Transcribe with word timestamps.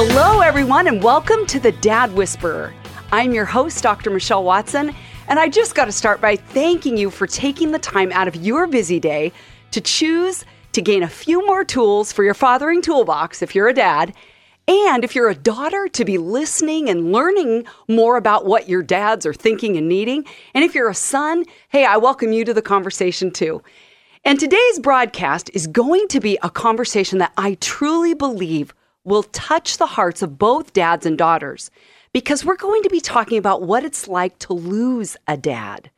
Hello, 0.00 0.42
everyone, 0.42 0.86
and 0.86 1.02
welcome 1.02 1.44
to 1.46 1.58
the 1.58 1.72
Dad 1.72 2.14
Whisperer. 2.14 2.72
I'm 3.10 3.32
your 3.32 3.44
host, 3.44 3.82
Dr. 3.82 4.10
Michelle 4.10 4.44
Watson, 4.44 4.94
and 5.26 5.40
I 5.40 5.48
just 5.48 5.74
got 5.74 5.86
to 5.86 5.92
start 5.92 6.20
by 6.20 6.36
thanking 6.36 6.96
you 6.96 7.10
for 7.10 7.26
taking 7.26 7.72
the 7.72 7.80
time 7.80 8.12
out 8.12 8.28
of 8.28 8.36
your 8.36 8.68
busy 8.68 9.00
day 9.00 9.32
to 9.72 9.80
choose 9.80 10.44
to 10.70 10.80
gain 10.80 11.02
a 11.02 11.08
few 11.08 11.44
more 11.44 11.64
tools 11.64 12.12
for 12.12 12.22
your 12.22 12.34
fathering 12.34 12.80
toolbox 12.80 13.42
if 13.42 13.56
you're 13.56 13.66
a 13.66 13.74
dad, 13.74 14.14
and 14.68 15.02
if 15.02 15.16
you're 15.16 15.30
a 15.30 15.34
daughter, 15.34 15.88
to 15.88 16.04
be 16.04 16.16
listening 16.16 16.88
and 16.88 17.10
learning 17.10 17.66
more 17.88 18.16
about 18.16 18.46
what 18.46 18.68
your 18.68 18.84
dads 18.84 19.26
are 19.26 19.34
thinking 19.34 19.76
and 19.76 19.88
needing. 19.88 20.24
And 20.54 20.62
if 20.62 20.76
you're 20.76 20.90
a 20.90 20.94
son, 20.94 21.44
hey, 21.70 21.84
I 21.84 21.96
welcome 21.96 22.30
you 22.30 22.44
to 22.44 22.54
the 22.54 22.62
conversation 22.62 23.32
too. 23.32 23.64
And 24.24 24.38
today's 24.38 24.78
broadcast 24.78 25.50
is 25.54 25.66
going 25.66 26.06
to 26.06 26.20
be 26.20 26.38
a 26.44 26.50
conversation 26.50 27.18
that 27.18 27.32
I 27.36 27.54
truly 27.54 28.14
believe 28.14 28.72
will 29.04 29.22
touch 29.22 29.76
the 29.76 29.86
hearts 29.86 30.22
of 30.22 30.38
both 30.38 30.72
dads 30.72 31.06
and 31.06 31.16
daughters 31.16 31.70
because 32.12 32.44
we're 32.44 32.56
going 32.56 32.82
to 32.82 32.90
be 32.90 33.00
talking 33.00 33.38
about 33.38 33.62
what 33.62 33.84
it's 33.84 34.08
like 34.08 34.38
to 34.40 34.52
lose 34.52 35.16
a 35.26 35.36
dad. 35.36 35.90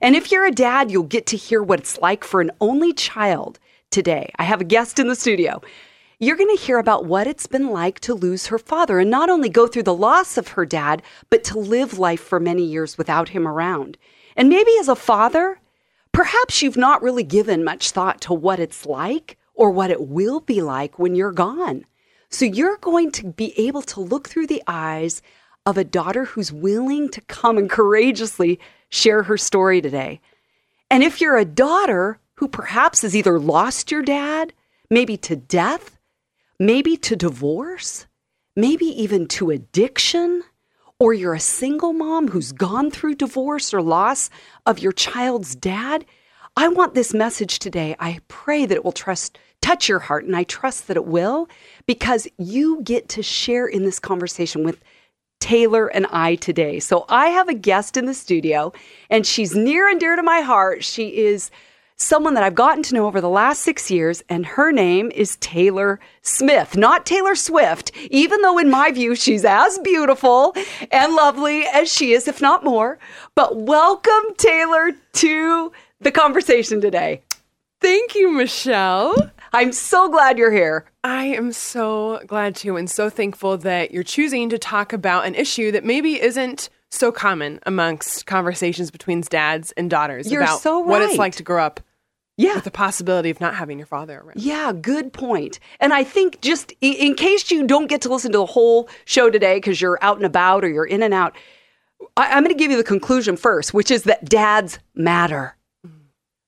And 0.00 0.14
if 0.14 0.30
you're 0.30 0.46
a 0.46 0.52
dad, 0.52 0.90
you'll 0.90 1.04
get 1.04 1.26
to 1.26 1.36
hear 1.36 1.62
what 1.62 1.80
it's 1.80 1.98
like 1.98 2.24
for 2.24 2.40
an 2.40 2.50
only 2.60 2.92
child 2.92 3.58
today. 3.90 4.30
I 4.36 4.44
have 4.44 4.60
a 4.60 4.64
guest 4.64 4.98
in 4.98 5.08
the 5.08 5.16
studio. 5.16 5.60
You're 6.18 6.36
going 6.36 6.54
to 6.54 6.62
hear 6.62 6.78
about 6.78 7.04
what 7.04 7.26
it's 7.26 7.46
been 7.46 7.68
like 7.68 8.00
to 8.00 8.14
lose 8.14 8.46
her 8.46 8.58
father 8.58 8.98
and 8.98 9.10
not 9.10 9.28
only 9.28 9.48
go 9.48 9.66
through 9.66 9.82
the 9.82 9.94
loss 9.94 10.38
of 10.38 10.48
her 10.48 10.64
dad, 10.64 11.02
but 11.28 11.44
to 11.44 11.58
live 11.58 11.98
life 11.98 12.20
for 12.20 12.40
many 12.40 12.62
years 12.62 12.96
without 12.96 13.30
him 13.30 13.46
around. 13.46 13.98
And 14.34 14.48
maybe 14.48 14.70
as 14.80 14.88
a 14.88 14.96
father, 14.96 15.60
perhaps 16.12 16.62
you've 16.62 16.76
not 16.76 17.02
really 17.02 17.22
given 17.22 17.64
much 17.64 17.90
thought 17.90 18.20
to 18.22 18.34
what 18.34 18.58
it's 18.58 18.86
like 18.86 19.36
or 19.54 19.70
what 19.70 19.90
it 19.90 20.08
will 20.08 20.40
be 20.40 20.62
like 20.62 20.98
when 20.98 21.14
you're 21.14 21.32
gone. 21.32 21.84
So 22.30 22.44
you're 22.44 22.78
going 22.78 23.10
to 23.12 23.26
be 23.26 23.58
able 23.58 23.82
to 23.82 24.00
look 24.00 24.28
through 24.28 24.48
the 24.48 24.62
eyes 24.66 25.22
of 25.64 25.76
a 25.76 25.84
daughter 25.84 26.24
who's 26.24 26.52
willing 26.52 27.08
to 27.10 27.20
come 27.22 27.58
and 27.58 27.68
courageously 27.68 28.60
share 28.88 29.24
her 29.24 29.36
story 29.36 29.80
today. 29.80 30.20
And 30.90 31.02
if 31.02 31.20
you're 31.20 31.36
a 31.36 31.44
daughter 31.44 32.18
who 32.36 32.48
perhaps 32.48 33.02
has 33.02 33.16
either 33.16 33.38
lost 33.38 33.90
your 33.90 34.02
dad, 34.02 34.52
maybe 34.90 35.16
to 35.18 35.36
death, 35.36 35.98
maybe 36.58 36.96
to 36.98 37.16
divorce, 37.16 38.06
maybe 38.54 38.86
even 38.86 39.26
to 39.26 39.50
addiction, 39.50 40.42
or 40.98 41.12
you're 41.12 41.34
a 41.34 41.40
single 41.40 41.92
mom 41.92 42.28
who's 42.28 42.52
gone 42.52 42.90
through 42.90 43.16
divorce 43.16 43.74
or 43.74 43.82
loss 43.82 44.30
of 44.64 44.78
your 44.78 44.92
child's 44.92 45.54
dad, 45.54 46.04
I 46.56 46.68
want 46.68 46.94
this 46.94 47.12
message 47.12 47.58
today. 47.58 47.96
I 47.98 48.20
pray 48.28 48.64
that 48.64 48.74
it 48.74 48.84
will 48.84 48.92
trust 48.92 49.38
touch 49.62 49.88
your 49.88 49.98
heart 49.98 50.24
and 50.24 50.36
I 50.36 50.44
trust 50.44 50.88
that 50.88 50.96
it 50.96 51.06
will 51.06 51.48
because 51.86 52.28
you 52.38 52.82
get 52.82 53.08
to 53.10 53.22
share 53.22 53.66
in 53.66 53.84
this 53.84 53.98
conversation 53.98 54.64
with 54.64 54.82
Taylor 55.40 55.86
and 55.88 56.06
I 56.10 56.36
today. 56.36 56.80
So 56.80 57.04
I 57.08 57.28
have 57.28 57.48
a 57.48 57.54
guest 57.54 57.96
in 57.96 58.06
the 58.06 58.14
studio 58.14 58.72
and 59.10 59.26
she's 59.26 59.54
near 59.54 59.88
and 59.88 60.00
dear 60.00 60.16
to 60.16 60.22
my 60.22 60.40
heart. 60.40 60.84
She 60.84 61.16
is 61.18 61.50
someone 61.96 62.34
that 62.34 62.42
I've 62.42 62.54
gotten 62.54 62.82
to 62.84 62.94
know 62.94 63.06
over 63.06 63.20
the 63.20 63.28
last 63.28 63.62
six 63.62 63.90
years, 63.90 64.22
and 64.28 64.44
her 64.44 64.70
name 64.70 65.10
is 65.14 65.36
Taylor 65.36 65.98
Smith, 66.22 66.76
not 66.76 67.06
Taylor 67.06 67.34
Swift, 67.34 67.90
even 68.10 68.42
though, 68.42 68.58
in 68.58 68.70
my 68.70 68.90
view, 68.90 69.14
she's 69.14 69.44
as 69.44 69.78
beautiful 69.78 70.54
and 70.92 71.14
lovely 71.14 71.64
as 71.64 71.90
she 71.90 72.12
is, 72.12 72.28
if 72.28 72.42
not 72.42 72.64
more. 72.64 72.98
But 73.34 73.56
welcome, 73.56 74.34
Taylor, 74.36 74.92
to 75.14 75.72
the 76.00 76.12
conversation 76.12 76.80
today. 76.80 77.22
Thank 77.80 78.14
you, 78.14 78.30
Michelle. 78.30 79.30
I'm 79.56 79.72
so 79.72 80.10
glad 80.10 80.36
you're 80.36 80.52
here. 80.52 80.84
I 81.02 81.28
am 81.28 81.50
so 81.50 82.20
glad 82.26 82.54
too, 82.56 82.76
and 82.76 82.90
so 82.90 83.08
thankful 83.08 83.56
that 83.58 83.90
you're 83.90 84.02
choosing 84.02 84.50
to 84.50 84.58
talk 84.58 84.92
about 84.92 85.24
an 85.24 85.34
issue 85.34 85.72
that 85.72 85.82
maybe 85.82 86.20
isn't 86.20 86.68
so 86.90 87.10
common 87.10 87.60
amongst 87.64 88.26
conversations 88.26 88.90
between 88.90 89.22
dads 89.22 89.72
and 89.72 89.88
daughters 89.88 90.30
You're 90.30 90.42
about 90.42 90.60
so 90.60 90.80
what 90.80 91.00
it's 91.00 91.16
like 91.16 91.36
to 91.36 91.42
grow 91.42 91.64
up 91.64 91.80
Yeah. 92.36 92.56
with 92.56 92.64
the 92.64 92.70
possibility 92.70 93.30
of 93.30 93.40
not 93.40 93.54
having 93.54 93.78
your 93.78 93.86
father 93.86 94.20
around. 94.20 94.36
Yeah, 94.36 94.74
good 94.74 95.14
point. 95.14 95.58
And 95.80 95.94
I 95.94 96.04
think 96.04 96.42
just 96.42 96.74
in 96.82 97.14
case 97.14 97.50
you 97.50 97.66
don't 97.66 97.86
get 97.86 98.02
to 98.02 98.10
listen 98.10 98.32
to 98.32 98.38
the 98.38 98.46
whole 98.46 98.90
show 99.06 99.30
today 99.30 99.56
because 99.56 99.80
you're 99.80 99.98
out 100.02 100.18
and 100.18 100.26
about 100.26 100.64
or 100.64 100.68
you're 100.68 100.84
in 100.84 101.02
and 101.02 101.14
out, 101.14 101.34
I, 102.14 102.26
I'm 102.32 102.44
going 102.44 102.54
to 102.54 102.58
give 102.62 102.70
you 102.70 102.76
the 102.76 102.84
conclusion 102.84 103.38
first, 103.38 103.72
which 103.72 103.90
is 103.90 104.02
that 104.02 104.26
dads 104.26 104.78
matter. 104.94 105.55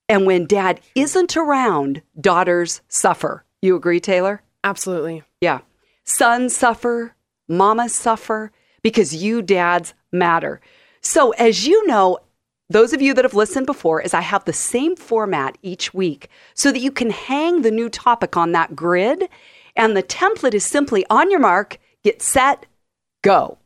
And 0.08 0.26
when 0.26 0.46
dad 0.46 0.80
isn't 0.94 1.36
around, 1.36 2.02
daughters 2.18 2.80
suffer. 2.88 3.44
You 3.60 3.76
agree, 3.76 4.00
Taylor? 4.00 4.42
Absolutely. 4.64 5.22
Yeah. 5.40 5.60
Sons 6.04 6.56
suffer, 6.56 7.14
mamas 7.48 7.94
suffer 7.94 8.50
because 8.82 9.14
you 9.14 9.42
dads 9.42 9.94
matter. 10.10 10.60
So, 11.00 11.30
as 11.32 11.66
you 11.66 11.86
know, 11.86 12.18
those 12.70 12.92
of 12.92 13.00
you 13.00 13.14
that 13.14 13.24
have 13.24 13.34
listened 13.34 13.66
before, 13.66 14.00
is 14.00 14.12
I 14.12 14.20
have 14.20 14.44
the 14.44 14.52
same 14.52 14.96
format 14.96 15.56
each 15.62 15.94
week 15.94 16.28
so 16.54 16.70
that 16.70 16.80
you 16.80 16.90
can 16.90 17.10
hang 17.10 17.62
the 17.62 17.70
new 17.70 17.88
topic 17.88 18.36
on 18.36 18.52
that 18.52 18.76
grid. 18.76 19.28
And 19.76 19.96
the 19.96 20.02
template 20.02 20.54
is 20.54 20.64
simply 20.64 21.04
on 21.08 21.30
your 21.30 21.40
mark, 21.40 21.78
get 22.02 22.20
set, 22.20 22.66
go. 23.22 23.58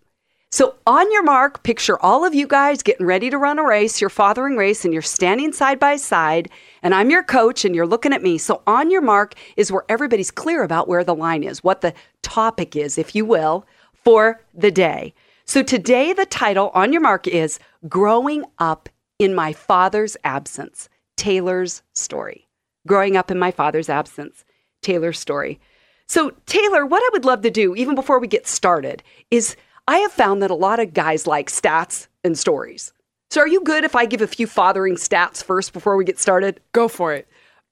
So, 0.53 0.75
on 0.87 1.11
your 1.11 1.23
mark, 1.23 1.63
picture 1.63 1.99
all 2.03 2.27
of 2.27 2.35
you 2.35 2.47
guys 2.47 2.83
getting 2.83 3.07
ready 3.07 3.31
to 3.31 3.39
run 3.39 3.59
a 3.59 3.65
race, 3.65 4.03
your 4.03 4.11
fathering 4.11 4.55
race, 4.55 4.85
and 4.85 4.93
you're 4.93 5.01
standing 5.01 5.51
side 5.51 5.81
by 5.81 5.97
side, 5.97 6.51
and 6.83 6.95
I'm 6.95 7.09
your 7.09 7.23
coach, 7.23 7.65
and 7.65 7.75
you're 7.75 7.87
looking 7.87 8.13
at 8.13 8.23
me. 8.23 8.37
So, 8.37 8.61
on 8.67 8.91
your 8.91 9.01
mark 9.01 9.33
is 9.57 9.73
where 9.73 9.87
everybody's 9.89 10.31
clear 10.31 10.63
about 10.63 10.89
where 10.89 11.05
the 11.05 11.15
line 11.15 11.43
is, 11.43 11.65
what 11.65 11.81
the 11.81 11.95
topic 12.21 12.77
is, 12.77 12.99
if 12.99 13.15
you 13.15 13.25
will, 13.25 13.65
for 13.95 14.43
the 14.53 14.71
day. 14.71 15.15
So, 15.47 15.63
today, 15.63 16.13
the 16.13 16.27
title 16.27 16.71
on 16.75 16.93
your 16.93 17.01
mark 17.01 17.27
is 17.27 17.59
Growing 17.89 18.45
Up 18.59 18.91
in 19.19 19.35
My 19.35 19.55
Father's 19.55 20.19
Absence 20.23 20.91
Taylor's 21.17 21.83
Story. 21.95 22.47
Growing 22.87 23.17
Up 23.17 23.31
in 23.31 23.39
My 23.39 23.53
Father's 23.53 23.89
Absence 23.89 24.45
Taylor's 24.83 25.19
Story. 25.19 25.61
So, 26.09 26.33
Taylor, 26.45 26.85
what 26.85 27.03
I 27.03 27.09
would 27.13 27.25
love 27.25 27.41
to 27.41 27.51
do, 27.51 27.75
even 27.75 27.95
before 27.95 28.19
we 28.19 28.27
get 28.27 28.47
started, 28.47 29.03
is 29.31 29.57
I 29.89 29.99
have 29.99 30.13
found 30.13 30.43
that 30.43 30.51
a 30.51 30.55
lot 30.55 30.81
of 30.81 30.95
guys 30.95 31.27
like 31.27 31.51
stats 31.51 32.07
and 32.23 32.39
stories. 32.39 32.93
So, 33.31 33.41
are 33.41 33.49
you 33.49 33.63
good 33.63 33.85
if 33.85 33.97
I 33.97 34.07
give 34.07 34.21
a 34.21 34.27
few 34.27 34.47
fathering 34.47 34.97
stats 34.97 35.43
first 35.43 35.73
before 35.73 35.97
we 35.97 36.05
get 36.05 36.19
started? 36.19 36.61
Go 36.73 36.87
for 36.87 37.15
it. 37.15 37.27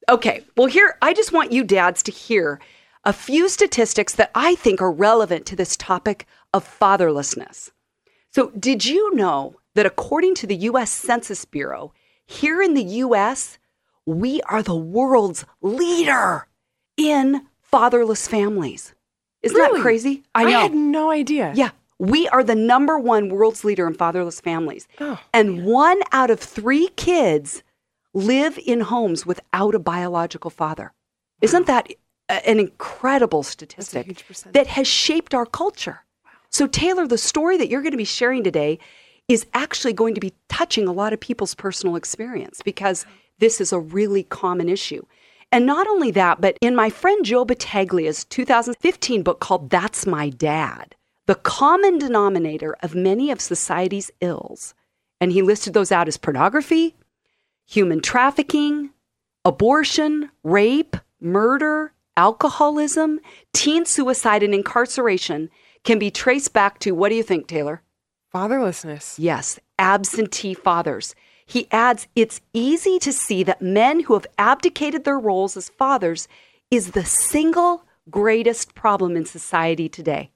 Okay, 0.09 0.43
well, 0.57 0.67
here, 0.67 0.97
I 1.03 1.13
just 1.13 1.33
want 1.33 1.53
you 1.53 1.63
dads 1.63 2.03
to 2.05 2.11
hear 2.11 2.61
a 3.05 3.13
few 3.13 3.49
statistics 3.49 4.15
that 4.15 4.31
I 4.35 4.55
think 4.57 4.81
are 4.81 4.91
relevant 4.91 5.47
to 5.47 5.57
this 5.57 5.77
topic 5.77 6.27
of 6.53 6.67
fatherlessness. 6.67 7.71
So, 8.33 8.51
did 8.59 8.85
you 8.85 9.15
know 9.15 9.57
that 9.75 9.87
according 9.87 10.35
to 10.37 10.47
the 10.47 10.57
US 10.57 10.91
Census 10.91 11.45
Bureau, 11.45 11.93
here 12.27 12.63
in 12.63 12.75
the 12.75 12.85
US, 13.05 13.59
we 14.07 14.41
are 14.43 14.63
the 14.63 14.77
world's 14.77 15.45
leader 15.61 16.47
in 16.97 17.47
fatherless 17.61 18.27
families? 18.27 18.95
Isn't 19.43 19.59
that 19.59 19.81
crazy? 19.81 20.23
I 20.35 20.45
know. 20.45 20.59
I 20.59 20.63
had 20.63 20.75
no 20.75 21.11
idea. 21.11 21.53
Yeah. 21.55 21.71
We 22.01 22.27
are 22.29 22.43
the 22.43 22.55
number 22.55 22.99
one 22.99 23.29
world's 23.29 23.63
leader 23.63 23.87
in 23.87 23.93
fatherless 23.95 24.41
families. 24.41 24.89
Oh, 25.01 25.19
and 25.33 25.65
one 25.65 26.01
out 26.13 26.31
of 26.31 26.41
three 26.41 26.89
kids 26.97 27.63
live 28.15 28.59
in 28.59 28.81
homes 28.81 29.27
without 29.27 29.75
a 29.75 29.79
biological 29.79 30.51
father. 30.51 30.93
Isn't 31.41 31.67
that 31.67 31.89
an 32.29 32.59
incredible 32.59 33.43
statistic 33.43 34.25
that 34.53 34.67
has 34.67 34.87
shaped 34.87 35.35
our 35.35 35.47
culture? 35.47 36.05
So, 36.51 36.67
Taylor, 36.67 37.07
the 37.07 37.19
story 37.19 37.57
that 37.59 37.69
you're 37.69 37.83
going 37.83 37.93
to 37.93 37.99
be 37.99 38.05
sharing 38.05 38.45
today 38.45 38.79
is 39.29 39.47
actually 39.55 39.93
going 39.93 40.15
to 40.15 40.21
be 40.21 40.33
touching 40.49 40.89
a 40.89 40.93
lot 40.93 41.13
of 41.13 41.21
people's 41.21 41.55
personal 41.55 41.97
experience 41.97 42.63
because 42.65 43.07
this 43.39 43.61
is 43.61 43.73
a 43.73 43.79
really 43.81 44.25
common 44.25 44.69
issue. 44.69 45.03
And 45.53 45.67
not 45.67 45.87
only 45.87 46.11
that, 46.13 46.41
but 46.41 46.57
in 46.61 46.75
my 46.77 46.91
friend 46.91 47.25
Joe 47.25 47.45
Battaglia's 47.45 48.25
2015 48.25 49.23
book 49.23 49.41
called 49.41 49.71
That's 49.71 50.07
My 50.07 50.31
Dad, 50.31 50.95
the 51.27 51.35
common 51.35 51.99
denominator 51.99 52.77
of 52.83 52.95
many 52.95 53.31
of 53.31 53.41
society's 53.41 54.11
ills, 54.21 54.75
and 55.21 55.33
he 55.33 55.43
listed 55.43 55.75
those 55.75 55.93
out 55.93 56.09
as 56.09 56.17
pornography, 56.17 56.97
human 57.67 58.01
trafficking, 58.01 58.91
abortion, 59.45 60.31
rape, 60.43 60.97
murder, 61.21 61.93
alcoholism, 62.17 63.21
teen 63.53 63.85
suicide, 63.85 64.43
and 64.43 64.55
incarceration 64.55 65.51
can 65.85 65.99
be 65.99 66.11
traced 66.11 66.53
back 66.53 66.79
to 66.81 66.93
what 66.93 67.11
do 67.11 67.15
you 67.15 67.23
think, 67.23 67.47
Taylor? 67.47 67.83
fatherlessness. 68.35 69.17
Yes, 69.19 69.59
absentee 69.79 70.55
fathers. 70.55 71.15
He 71.47 71.67
adds, 71.73 72.07
it's 72.15 72.41
easy 72.53 72.99
to 73.01 73.13
see 73.13 73.43
that 73.43 73.61
men 73.61 74.01
who 74.01 74.15
have 74.15 74.27
abdicated 74.39 75.05
their 75.05 75.19
roles 75.19 75.57
as 75.57 75.69
fathers 75.69 76.29
is 76.71 76.93
the 76.93 77.05
single 77.05 77.85
greatest 78.09 78.75
problem 78.75 79.17
in 79.17 79.25
society 79.25 79.89
today. 79.89 80.31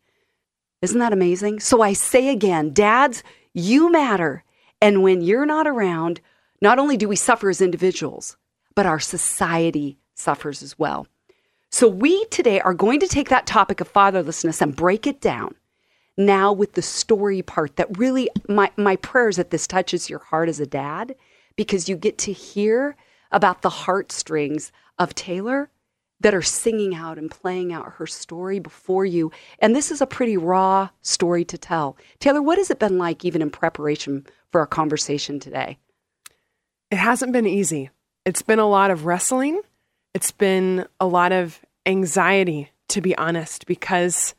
Isn't 0.84 1.00
that 1.00 1.14
amazing? 1.14 1.60
So 1.60 1.80
I 1.80 1.94
say 1.94 2.28
again, 2.28 2.74
dads, 2.74 3.22
you 3.54 3.90
matter. 3.90 4.44
And 4.82 5.02
when 5.02 5.22
you're 5.22 5.46
not 5.46 5.66
around, 5.66 6.20
not 6.60 6.78
only 6.78 6.98
do 6.98 7.08
we 7.08 7.16
suffer 7.16 7.48
as 7.48 7.62
individuals, 7.62 8.36
but 8.74 8.84
our 8.84 9.00
society 9.00 9.96
suffers 10.14 10.62
as 10.62 10.78
well. 10.78 11.06
So, 11.70 11.88
we 11.88 12.26
today 12.26 12.60
are 12.60 12.74
going 12.74 13.00
to 13.00 13.08
take 13.08 13.30
that 13.30 13.46
topic 13.46 13.80
of 13.80 13.92
fatherlessness 13.92 14.60
and 14.60 14.76
break 14.76 15.06
it 15.06 15.20
down 15.20 15.54
now 16.16 16.52
with 16.52 16.74
the 16.74 16.82
story 16.82 17.42
part 17.42 17.76
that 17.76 17.98
really, 17.98 18.28
my, 18.46 18.70
my 18.76 18.94
prayer 18.96 19.30
is 19.30 19.36
that 19.36 19.50
this 19.50 19.66
touches 19.66 20.08
your 20.08 20.20
heart 20.20 20.48
as 20.48 20.60
a 20.60 20.66
dad 20.66 21.16
because 21.56 21.88
you 21.88 21.96
get 21.96 22.18
to 22.18 22.32
hear 22.32 22.94
about 23.32 23.62
the 23.62 23.70
heartstrings 23.70 24.70
of 24.98 25.14
Taylor 25.14 25.70
that 26.24 26.34
are 26.34 26.40
singing 26.40 26.94
out 26.94 27.18
and 27.18 27.30
playing 27.30 27.70
out 27.70 27.92
her 27.92 28.06
story 28.06 28.58
before 28.58 29.04
you. 29.04 29.30
And 29.58 29.76
this 29.76 29.90
is 29.90 30.00
a 30.00 30.06
pretty 30.06 30.38
raw 30.38 30.88
story 31.02 31.44
to 31.44 31.58
tell. 31.58 31.98
Taylor, 32.18 32.40
what 32.40 32.56
has 32.56 32.70
it 32.70 32.78
been 32.78 32.96
like, 32.96 33.26
even 33.26 33.42
in 33.42 33.50
preparation 33.50 34.26
for 34.50 34.62
our 34.62 34.66
conversation 34.66 35.38
today? 35.38 35.76
It 36.90 36.96
hasn't 36.96 37.34
been 37.34 37.46
easy. 37.46 37.90
It's 38.24 38.40
been 38.40 38.58
a 38.58 38.66
lot 38.66 38.90
of 38.90 39.04
wrestling. 39.04 39.60
It's 40.14 40.30
been 40.30 40.86
a 40.98 41.06
lot 41.06 41.30
of 41.30 41.60
anxiety, 41.84 42.70
to 42.88 43.02
be 43.02 43.14
honest, 43.18 43.66
because 43.66 44.34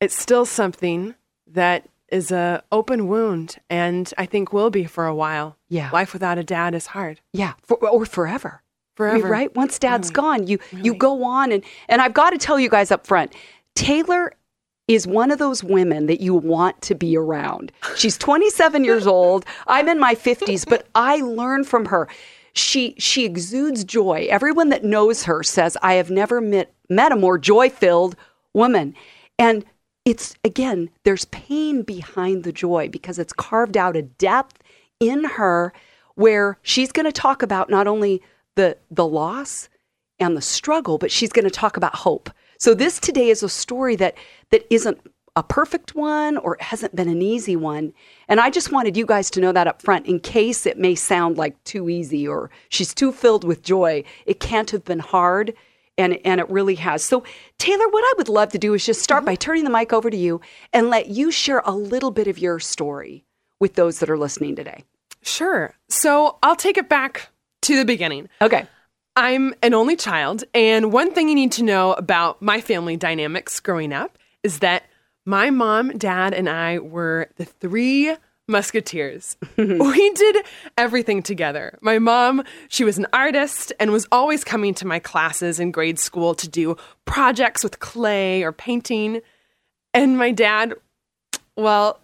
it's 0.00 0.16
still 0.16 0.44
something 0.44 1.16
that 1.48 1.88
is 2.10 2.30
a 2.30 2.62
open 2.70 3.08
wound 3.08 3.56
and 3.68 4.14
I 4.16 4.26
think 4.26 4.52
will 4.52 4.70
be 4.70 4.84
for 4.84 5.06
a 5.06 5.14
while. 5.16 5.56
Yeah. 5.68 5.90
Life 5.90 6.12
without 6.12 6.38
a 6.38 6.44
dad 6.44 6.76
is 6.76 6.86
hard. 6.86 7.20
Yeah, 7.32 7.54
for, 7.60 7.76
or 7.88 8.06
forever. 8.06 8.62
Forever. 8.94 9.28
Right? 9.28 9.54
Once 9.56 9.78
dad's 9.78 10.08
Really? 10.08 10.14
gone, 10.14 10.46
you 10.46 10.58
you 10.72 10.94
go 10.94 11.24
on 11.24 11.52
and 11.52 11.64
and 11.88 12.00
I've 12.00 12.14
got 12.14 12.30
to 12.30 12.38
tell 12.38 12.58
you 12.60 12.68
guys 12.68 12.90
up 12.90 13.06
front, 13.06 13.34
Taylor 13.74 14.32
is 14.86 15.06
one 15.06 15.30
of 15.30 15.38
those 15.38 15.64
women 15.64 16.06
that 16.06 16.20
you 16.20 16.34
want 16.34 16.80
to 16.82 16.94
be 16.94 17.16
around. 17.16 17.72
She's 17.96 18.18
27 18.18 18.84
years 18.84 19.06
old. 19.06 19.46
I'm 19.66 19.88
in 19.88 19.98
my 19.98 20.14
50s, 20.14 20.68
but 20.68 20.86
I 20.94 21.16
learn 21.22 21.64
from 21.64 21.86
her. 21.86 22.06
She 22.52 22.94
she 22.98 23.24
exudes 23.24 23.82
joy. 23.82 24.26
Everyone 24.30 24.68
that 24.68 24.84
knows 24.84 25.24
her 25.24 25.42
says 25.42 25.76
I 25.82 25.94
have 25.94 26.10
never 26.10 26.40
met 26.40 26.72
met 26.88 27.12
a 27.12 27.16
more 27.16 27.38
joy-filled 27.38 28.14
woman. 28.52 28.94
And 29.38 29.64
it's 30.04 30.36
again, 30.44 30.90
there's 31.02 31.24
pain 31.26 31.82
behind 31.82 32.44
the 32.44 32.52
joy 32.52 32.88
because 32.88 33.18
it's 33.18 33.32
carved 33.32 33.76
out 33.76 33.96
a 33.96 34.02
depth 34.02 34.62
in 35.00 35.24
her 35.24 35.72
where 36.14 36.58
she's 36.62 36.92
going 36.92 37.06
to 37.06 37.12
talk 37.12 37.42
about 37.42 37.68
not 37.70 37.88
only 37.88 38.22
the 38.56 38.76
the 38.90 39.06
loss 39.06 39.68
and 40.18 40.36
the 40.36 40.42
struggle, 40.42 40.98
but 40.98 41.10
she's 41.10 41.32
going 41.32 41.44
to 41.44 41.50
talk 41.50 41.76
about 41.76 41.94
hope. 41.94 42.30
So 42.58 42.74
this 42.74 43.00
today 43.00 43.28
is 43.28 43.42
a 43.42 43.48
story 43.48 43.96
that 43.96 44.16
that 44.50 44.66
isn't 44.72 45.00
a 45.36 45.42
perfect 45.42 45.96
one 45.96 46.36
or 46.36 46.54
it 46.54 46.62
hasn't 46.62 46.94
been 46.94 47.08
an 47.08 47.20
easy 47.20 47.56
one. 47.56 47.92
And 48.28 48.38
I 48.38 48.50
just 48.50 48.70
wanted 48.70 48.96
you 48.96 49.04
guys 49.04 49.30
to 49.30 49.40
know 49.40 49.50
that 49.52 49.66
up 49.66 49.82
front 49.82 50.06
in 50.06 50.20
case 50.20 50.64
it 50.64 50.78
may 50.78 50.94
sound 50.94 51.36
like 51.36 51.62
too 51.64 51.88
easy 51.88 52.26
or 52.28 52.50
she's 52.68 52.94
too 52.94 53.10
filled 53.10 53.42
with 53.42 53.62
joy. 53.62 54.04
It 54.26 54.38
can't 54.38 54.70
have 54.70 54.84
been 54.84 55.00
hard 55.00 55.54
and 55.98 56.18
and 56.24 56.40
it 56.40 56.48
really 56.48 56.76
has. 56.76 57.02
So 57.02 57.24
Taylor, 57.58 57.88
what 57.88 58.04
I 58.04 58.14
would 58.16 58.28
love 58.28 58.50
to 58.50 58.58
do 58.58 58.74
is 58.74 58.86
just 58.86 59.02
start 59.02 59.24
by 59.24 59.32
mm-hmm. 59.32 59.40
turning 59.40 59.64
the 59.64 59.70
mic 59.70 59.92
over 59.92 60.10
to 60.10 60.16
you 60.16 60.40
and 60.72 60.88
let 60.88 61.08
you 61.08 61.30
share 61.30 61.62
a 61.64 61.72
little 61.72 62.10
bit 62.10 62.28
of 62.28 62.38
your 62.38 62.60
story 62.60 63.24
with 63.58 63.74
those 63.74 63.98
that 63.98 64.10
are 64.10 64.18
listening 64.18 64.54
today. 64.54 64.84
Sure. 65.22 65.74
So 65.88 66.38
I'll 66.42 66.56
take 66.56 66.76
it 66.76 66.88
back 66.88 67.30
to 67.64 67.76
the 67.76 67.84
beginning. 67.84 68.28
Okay. 68.40 68.66
I'm 69.16 69.54
an 69.62 69.74
only 69.74 69.94
child, 69.94 70.42
and 70.54 70.92
one 70.92 71.12
thing 71.12 71.28
you 71.28 71.36
need 71.36 71.52
to 71.52 71.62
know 71.62 71.92
about 71.92 72.42
my 72.42 72.60
family 72.60 72.96
dynamics 72.96 73.60
growing 73.60 73.92
up 73.92 74.18
is 74.42 74.58
that 74.58 74.84
my 75.24 75.50
mom, 75.50 75.96
dad, 75.96 76.34
and 76.34 76.48
I 76.48 76.80
were 76.80 77.28
the 77.36 77.44
three 77.44 78.14
musketeers. 78.46 79.36
we 79.56 80.10
did 80.14 80.36
everything 80.76 81.22
together. 81.22 81.78
My 81.80 81.98
mom, 81.98 82.42
she 82.68 82.84
was 82.84 82.98
an 82.98 83.06
artist 83.12 83.72
and 83.80 83.90
was 83.90 84.06
always 84.12 84.44
coming 84.44 84.74
to 84.74 84.86
my 84.86 84.98
classes 84.98 85.60
in 85.60 85.70
grade 85.70 85.98
school 85.98 86.34
to 86.34 86.48
do 86.48 86.76
projects 87.04 87.64
with 87.64 87.78
clay 87.78 88.42
or 88.42 88.52
painting. 88.52 89.20
And 89.94 90.18
my 90.18 90.30
dad, 90.30 90.74
well, 91.56 92.00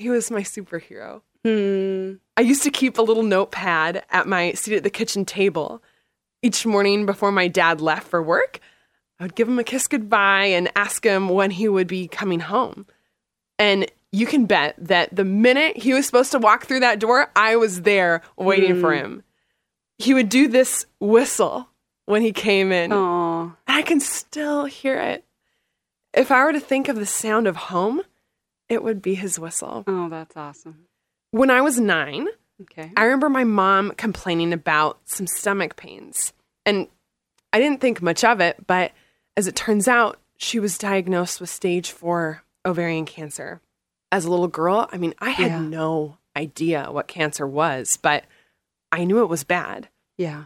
he 0.00 0.08
was 0.08 0.30
my 0.30 0.40
superhero. 0.40 1.22
Hmm. 1.44 2.14
I 2.36 2.42
used 2.42 2.62
to 2.62 2.70
keep 2.70 2.98
a 2.98 3.02
little 3.02 3.22
notepad 3.22 4.04
at 4.10 4.26
my 4.26 4.52
seat 4.52 4.76
at 4.76 4.82
the 4.82 4.90
kitchen 4.90 5.24
table. 5.24 5.82
Each 6.42 6.64
morning 6.64 7.04
before 7.04 7.32
my 7.32 7.48
dad 7.48 7.80
left 7.80 8.08
for 8.08 8.22
work, 8.22 8.60
I 9.18 9.24
would 9.24 9.34
give 9.34 9.48
him 9.48 9.58
a 9.58 9.64
kiss 9.64 9.86
goodbye 9.88 10.46
and 10.46 10.70
ask 10.74 11.04
him 11.04 11.28
when 11.28 11.50
he 11.50 11.68
would 11.68 11.86
be 11.86 12.08
coming 12.08 12.40
home. 12.40 12.86
And 13.58 13.90
you 14.10 14.26
can 14.26 14.46
bet 14.46 14.74
that 14.78 15.14
the 15.14 15.24
minute 15.24 15.76
he 15.76 15.92
was 15.92 16.06
supposed 16.06 16.32
to 16.32 16.38
walk 16.38 16.64
through 16.64 16.80
that 16.80 16.98
door, 16.98 17.30
I 17.36 17.56
was 17.56 17.82
there 17.82 18.22
waiting 18.36 18.80
for 18.80 18.94
hmm. 18.94 18.98
him. 18.98 19.22
He 19.98 20.14
would 20.14 20.30
do 20.30 20.48
this 20.48 20.86
whistle 20.98 21.68
when 22.06 22.22
he 22.22 22.32
came 22.32 22.72
in. 22.72 22.90
Oh, 22.92 23.54
I 23.66 23.82
can 23.82 24.00
still 24.00 24.64
hear 24.64 24.98
it. 24.98 25.24
If 26.14 26.30
I 26.30 26.42
were 26.42 26.52
to 26.52 26.60
think 26.60 26.88
of 26.88 26.96
the 26.96 27.06
sound 27.06 27.46
of 27.46 27.56
home, 27.56 28.00
it 28.70 28.82
would 28.82 29.02
be 29.02 29.14
his 29.14 29.38
whistle. 29.38 29.84
oh, 29.86 30.08
that's 30.08 30.36
awesome. 30.36 30.86
When 31.32 31.50
I 31.50 31.60
was 31.60 31.78
nine, 31.78 32.28
Okay. 32.62 32.92
I 32.96 33.04
remember 33.04 33.28
my 33.30 33.44
mom 33.44 33.92
complaining 33.96 34.52
about 34.52 34.98
some 35.06 35.26
stomach 35.26 35.76
pains. 35.76 36.32
And 36.66 36.88
I 37.54 37.58
didn't 37.58 37.80
think 37.80 38.02
much 38.02 38.22
of 38.22 38.40
it, 38.40 38.66
but 38.66 38.92
as 39.36 39.46
it 39.46 39.56
turns 39.56 39.88
out, 39.88 40.18
she 40.36 40.58
was 40.60 40.76
diagnosed 40.78 41.40
with 41.40 41.48
stage 41.50 41.90
four 41.90 42.42
ovarian 42.66 43.06
cancer. 43.06 43.60
As 44.12 44.24
a 44.26 44.30
little 44.30 44.46
girl, 44.48 44.88
I 44.92 44.98
mean, 44.98 45.14
I 45.20 45.30
had 45.30 45.50
Yeah. 45.52 45.60
no 45.60 46.18
idea 46.36 46.88
what 46.90 47.08
cancer 47.08 47.46
was, 47.46 47.96
but 47.96 48.24
I 48.92 49.04
knew 49.04 49.22
it 49.22 49.28
was 49.30 49.42
bad. 49.44 49.88
Yeah. 50.18 50.44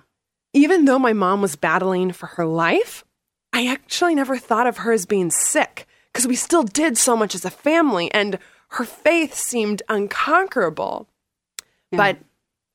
Even 0.53 0.85
though 0.85 1.01
my 1.01 1.13
mom 1.15 1.43
was 1.43 1.57
battling 1.57 2.13
for 2.13 2.27
her 2.27 2.47
life, 2.47 3.05
I 3.53 3.67
actually 3.67 4.15
never 4.15 4.37
thought 4.39 4.69
of 4.69 4.79
her 4.79 4.93
as 4.93 5.05
being 5.05 5.31
sick 5.33 5.87
because 6.15 6.29
we 6.29 6.37
still 6.37 6.63
did 6.63 6.97
so 6.97 7.17
much 7.17 7.35
as 7.35 7.45
a 7.45 7.51
family 7.51 8.09
and 8.13 8.39
her 8.69 8.85
faith 8.85 9.35
seemed 9.35 9.83
unconquerable. 9.89 11.09
Yeah. 11.91 11.97
But 11.99 12.19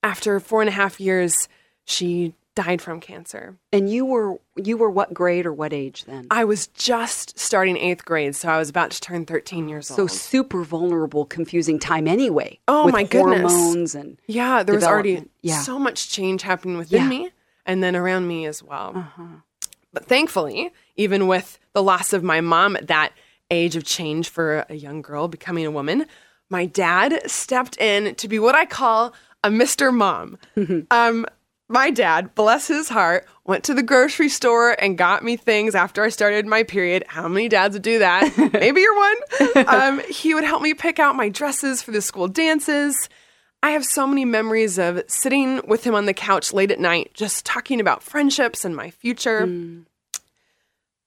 after 0.03 0.39
four 0.41 0.62
and 0.62 0.68
a 0.69 0.74
half 0.74 1.00
years, 1.00 1.47
she 1.86 2.33
died 2.56 2.81
from 2.81 3.00
cancer. 3.00 3.56
And 3.71 3.89
you 3.89 4.06
were 4.06 4.39
you 4.57 4.75
were 4.75 4.89
what 4.89 5.13
grade 5.13 5.45
or 5.45 5.53
what 5.53 5.71
age 5.71 6.03
then? 6.03 6.27
I 6.30 6.44
was 6.44 6.68
just 6.68 7.39
starting 7.39 7.77
eighth 7.77 8.03
grade, 8.03 8.36
so 8.36 8.50
I 8.50 8.57
was 8.57 8.69
about 8.69 8.91
to 8.91 9.00
turn 9.00 9.25
13 9.25 9.69
years 9.69 9.88
so 9.88 10.01
old. 10.01 10.12
So 10.12 10.18
super 10.18 10.63
vulnerable, 10.63 11.25
confusing 11.25 11.79
time 11.79 12.08
anyway. 12.08 12.60
Oh, 12.67 12.89
my 12.89 13.03
goodness. 13.03 13.51
Hormones 13.53 13.96
and 13.96 14.17
yeah, 14.27 14.63
there 14.63 14.75
was 14.75 14.84
already. 14.84 15.24
Yeah. 15.41 15.62
so 15.62 15.79
much 15.79 16.10
change 16.10 16.41
happening 16.41 16.77
within 16.77 17.03
Yeah. 17.03 17.08
me 17.10 17.29
and 17.65 17.81
then 17.81 17.96
around 17.96 18.27
me 18.27 18.46
as 18.46 18.62
well. 18.62 18.91
uh-huh. 18.96 19.24
But 19.93 20.05
thankfully, 20.05 20.72
even 20.98 21.27
with 21.27 21.58
the 21.74 21.81
loss 21.81 22.13
of 22.13 22.22
my 22.24 22.41
mom 22.41 22.75
at 22.75 22.88
that 22.88 23.12
age 23.51 23.75
of 23.75 23.84
change 23.84 24.29
for 24.29 24.65
a 24.70 24.75
young 24.75 25.01
girl 25.01 25.27
becoming 25.27 25.65
a 25.65 25.72
woman, 25.72 26.06
my 26.50 26.65
dad 26.65 27.22
stepped 27.29 27.77
in 27.77 28.15
to 28.15 28.27
be 28.27 28.39
what 28.39 28.56
I 28.56 28.65
call 28.65 29.13
a 29.44 29.50
Mr. 29.50 29.94
Mom. 29.94 30.38
um, 30.91 31.25
my 31.72 31.91
dad, 31.91 32.34
bless 32.34 32.68
his 32.68 32.89
heart, 32.89 33.27
went 33.46 33.63
to 33.65 33.75
the 33.75 33.84
grocery 33.84 34.27
store 34.27 34.75
and 34.79 34.98
got 34.98 35.24
me 35.24 35.38
things 35.38 35.75
after 35.75 36.03
I 36.03 36.10
started 36.10 36.48
my 36.48 36.63
period. 36.63 37.03
How 37.08 37.27
many 37.27 37.48
dads 37.48 37.74
would 37.74 37.84
do 37.84 38.00
that? 38.00 38.36
Maybe 38.53 38.82
you're 38.82 38.98
one. 38.98 39.15
Um, 39.68 40.01
he 40.10 40.34
would 40.34 40.44
help 40.44 40.62
me 40.62 40.74
pick 40.74 41.00
out 41.00 41.15
my 41.15 41.29
dresses 41.29 41.82
for 41.82 41.91
the 41.91 42.01
school 42.01 42.27
dances. 42.27 43.10
I 43.62 43.72
have 43.72 43.86
so 43.86 44.08
many 44.08 44.25
memories 44.25 44.79
of 44.79 45.03
sitting 45.08 45.62
with 45.68 45.84
him 45.84 45.94
on 45.94 46.06
the 46.06 46.13
couch 46.13 46.53
late 46.53 46.72
at 46.72 46.79
night, 46.79 47.12
just 47.13 47.46
talking 47.46 47.79
about 47.79 48.01
friendships 48.01 48.65
and 48.65 48.75
my 48.75 48.89
future. 48.89 49.46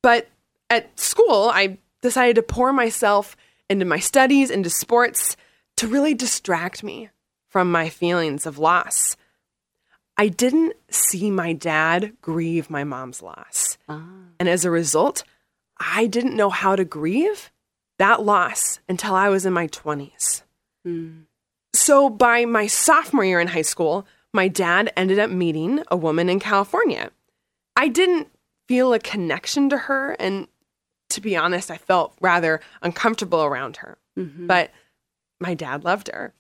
But 0.03 0.29
at 0.71 0.99
school, 0.99 1.51
I 1.53 1.79
decided 2.03 2.37
to 2.37 2.43
pour 2.43 2.73
myself 2.73 3.37
into 3.71 3.85
my 3.85 3.99
studies, 3.99 4.51
into 4.51 4.69
sports, 4.69 5.37
to 5.77 5.89
really 5.89 6.15
distract 6.15 6.83
me 6.83 7.09
from 7.49 7.73
my 7.73 7.89
feelings 7.89 8.45
of 8.45 8.59
loss. 8.59 9.17
I 10.17 10.29
didn't 10.29 10.75
see 10.91 11.31
my 11.31 11.55
dad 11.55 12.13
grieve 12.21 12.69
my 12.69 12.85
mom's 12.85 13.23
loss. 13.23 13.79
Ah. 13.89 14.05
And 14.39 14.49
as 14.49 14.65
a 14.65 14.71
result, 14.71 15.25
I 15.79 16.07
didn't 16.07 16.37
know 16.37 16.51
how 16.51 16.77
to 16.77 16.85
grieve 16.85 17.51
that 17.99 18.23
loss 18.23 18.81
until 18.89 19.15
I 19.15 19.29
was 19.29 19.47
in 19.47 19.53
my 19.53 19.69
20s. 19.69 20.43
Mm. 20.87 21.23
So 21.75 22.11
by 22.11 22.45
my 22.45 22.67
sophomore 22.67 23.25
year 23.25 23.41
in 23.41 23.49
high 23.49 23.63
school, 23.63 24.07
my 24.33 24.49
dad 24.49 24.93
ended 24.97 25.19
up 25.19 25.31
meeting 25.31 25.83
a 25.91 25.97
woman 25.97 26.29
in 26.29 26.41
California. 26.41 27.11
I 27.77 27.89
didn't 27.89 28.29
feel 28.69 28.93
a 28.93 28.99
connection 28.99 29.69
to 29.71 29.77
her, 29.77 30.13
and 30.19 30.49
to 31.13 31.21
be 31.21 31.37
honest, 31.37 31.71
I 31.71 31.77
felt 31.77 32.15
rather 32.21 32.61
uncomfortable 32.83 33.43
around 33.43 33.79
her. 33.79 33.99
Mhm. 34.19 34.47
But 34.47 34.71
my 35.41 35.55
dad 35.55 35.85
loved 35.85 36.09
her. 36.13 36.35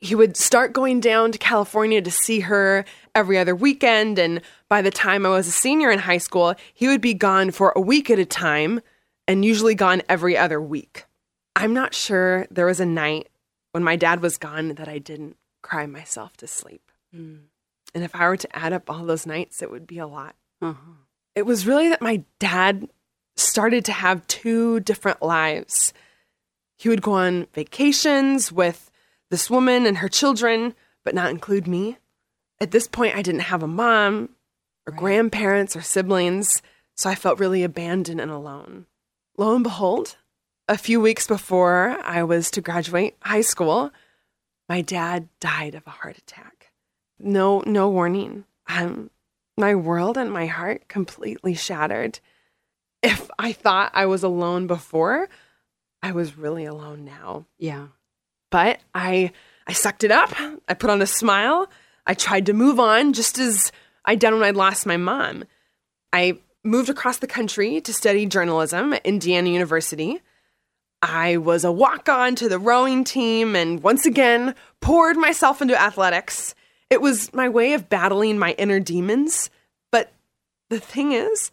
He 0.00 0.14
would 0.14 0.36
start 0.36 0.72
going 0.72 1.00
down 1.00 1.32
to 1.32 1.38
California 1.38 2.00
to 2.00 2.10
see 2.10 2.40
her 2.40 2.84
every 3.14 3.36
other 3.36 3.54
weekend. 3.54 4.18
And 4.18 4.40
by 4.68 4.80
the 4.80 4.90
time 4.92 5.26
I 5.26 5.30
was 5.30 5.48
a 5.48 5.52
senior 5.52 5.90
in 5.90 5.98
high 6.00 6.18
school, 6.18 6.54
he 6.72 6.86
would 6.86 7.00
be 7.00 7.14
gone 7.14 7.50
for 7.50 7.72
a 7.74 7.80
week 7.80 8.08
at 8.10 8.18
a 8.18 8.24
time 8.24 8.80
and 9.26 9.44
usually 9.44 9.74
gone 9.74 10.02
every 10.08 10.36
other 10.36 10.60
week. 10.60 11.04
I'm 11.56 11.74
not 11.74 11.94
sure 11.94 12.46
there 12.50 12.66
was 12.66 12.78
a 12.78 12.86
night 12.86 13.28
when 13.72 13.82
my 13.82 13.96
dad 13.96 14.22
was 14.22 14.38
gone 14.38 14.74
that 14.76 14.88
I 14.88 14.98
didn't 14.98 15.36
cry 15.62 15.86
myself 15.86 16.36
to 16.38 16.46
sleep. 16.46 16.92
Mm. 17.14 17.40
And 17.94 18.04
if 18.04 18.14
I 18.14 18.28
were 18.28 18.36
to 18.36 18.56
add 18.56 18.72
up 18.72 18.88
all 18.88 19.04
those 19.04 19.26
nights, 19.26 19.62
it 19.62 19.70
would 19.70 19.86
be 19.86 19.98
a 19.98 20.06
lot. 20.06 20.36
Uh-huh. 20.60 20.92
it 21.36 21.46
was 21.46 21.66
really 21.68 21.88
that 21.88 22.02
my 22.02 22.24
dad 22.40 22.88
started 23.38 23.84
to 23.86 23.92
have 23.92 24.26
two 24.26 24.80
different 24.80 25.22
lives. 25.22 25.92
He 26.76 26.88
would 26.88 27.02
go 27.02 27.12
on 27.12 27.46
vacations 27.54 28.52
with 28.52 28.90
this 29.30 29.50
woman 29.50 29.86
and 29.86 29.98
her 29.98 30.08
children, 30.08 30.74
but 31.04 31.14
not 31.14 31.30
include 31.30 31.66
me. 31.66 31.98
At 32.60 32.70
this 32.70 32.88
point, 32.88 33.16
I 33.16 33.22
didn't 33.22 33.42
have 33.42 33.62
a 33.62 33.68
mom 33.68 34.30
or 34.86 34.92
grandparents 34.92 35.76
or 35.76 35.82
siblings, 35.82 36.62
so 36.96 37.10
I 37.10 37.14
felt 37.14 37.38
really 37.38 37.62
abandoned 37.62 38.20
and 38.20 38.30
alone. 38.30 38.86
Lo 39.36 39.54
and 39.54 39.62
behold, 39.62 40.16
a 40.68 40.76
few 40.76 41.00
weeks 41.00 41.26
before 41.26 41.98
I 42.02 42.22
was 42.22 42.50
to 42.52 42.60
graduate 42.60 43.16
high 43.22 43.42
school, 43.42 43.92
my 44.68 44.82
dad 44.82 45.28
died 45.40 45.74
of 45.74 45.86
a 45.86 45.90
heart 45.90 46.18
attack. 46.18 46.72
No, 47.18 47.62
no 47.66 47.88
warning. 47.88 48.44
Um, 48.68 49.10
my 49.56 49.74
world 49.74 50.16
and 50.16 50.30
my 50.30 50.46
heart 50.46 50.88
completely 50.88 51.54
shattered. 51.54 52.20
If 53.02 53.30
I 53.38 53.52
thought 53.52 53.92
I 53.94 54.06
was 54.06 54.22
alone 54.22 54.66
before, 54.66 55.28
I 56.02 56.12
was 56.12 56.36
really 56.36 56.64
alone 56.64 57.04
now. 57.04 57.46
Yeah. 57.58 57.88
But 58.50 58.80
I 58.94 59.32
I 59.66 59.72
sucked 59.72 60.04
it 60.04 60.10
up. 60.10 60.32
I 60.68 60.74
put 60.74 60.90
on 60.90 61.02
a 61.02 61.06
smile. 61.06 61.68
I 62.06 62.14
tried 62.14 62.46
to 62.46 62.54
move 62.54 62.80
on 62.80 63.12
just 63.12 63.38
as 63.38 63.70
I'd 64.04 64.20
done 64.20 64.34
when 64.34 64.44
I'd 64.44 64.56
lost 64.56 64.86
my 64.86 64.96
mom. 64.96 65.44
I 66.12 66.38
moved 66.64 66.88
across 66.88 67.18
the 67.18 67.26
country 67.26 67.80
to 67.82 67.92
study 67.92 68.24
journalism 68.26 68.94
at 68.94 69.04
Indiana 69.04 69.50
University. 69.50 70.20
I 71.02 71.36
was 71.36 71.64
a 71.64 71.70
walk 71.70 72.08
on 72.08 72.34
to 72.36 72.48
the 72.48 72.58
rowing 72.58 73.04
team 73.04 73.54
and 73.54 73.82
once 73.82 74.06
again 74.06 74.54
poured 74.80 75.16
myself 75.16 75.62
into 75.62 75.80
athletics. 75.80 76.54
It 76.90 77.00
was 77.00 77.32
my 77.34 77.48
way 77.48 77.74
of 77.74 77.88
battling 77.88 78.38
my 78.38 78.52
inner 78.52 78.80
demons. 78.80 79.50
But 79.92 80.12
the 80.70 80.80
thing 80.80 81.12
is, 81.12 81.50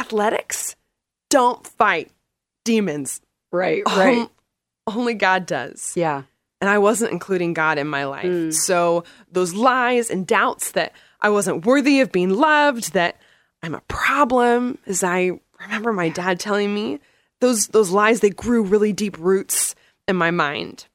athletics 0.00 0.76
don't 1.30 1.66
fight 1.66 2.10
demons. 2.64 3.20
Right, 3.52 3.82
right. 3.86 4.18
Um, 4.18 4.30
only 4.86 5.14
God 5.14 5.46
does. 5.46 5.92
yeah. 5.96 6.22
And 6.58 6.70
I 6.70 6.78
wasn't 6.78 7.12
including 7.12 7.52
God 7.52 7.76
in 7.76 7.86
my 7.86 8.06
life. 8.06 8.54
So 8.54 9.04
those 9.30 9.52
lies 9.52 10.08
and 10.08 10.26
doubts 10.26 10.72
that 10.72 10.92
I 11.20 11.28
wasn't 11.28 11.66
worthy 11.66 12.00
of 12.00 12.10
being 12.10 12.30
loved, 12.30 12.94
that 12.94 13.20
I'm 13.62 13.74
a 13.74 13.82
problem, 13.82 14.78
as 14.86 15.04
I 15.04 15.32
remember 15.60 15.92
my 15.92 16.08
dad 16.08 16.40
telling 16.40 16.74
me, 16.74 16.98
those 17.40 17.66
those 17.68 17.90
lies 17.90 18.20
they 18.20 18.30
grew 18.30 18.62
really 18.62 18.94
deep 18.94 19.18
roots 19.18 19.74
in 20.08 20.16
my 20.16 20.30
mind. 20.30 20.86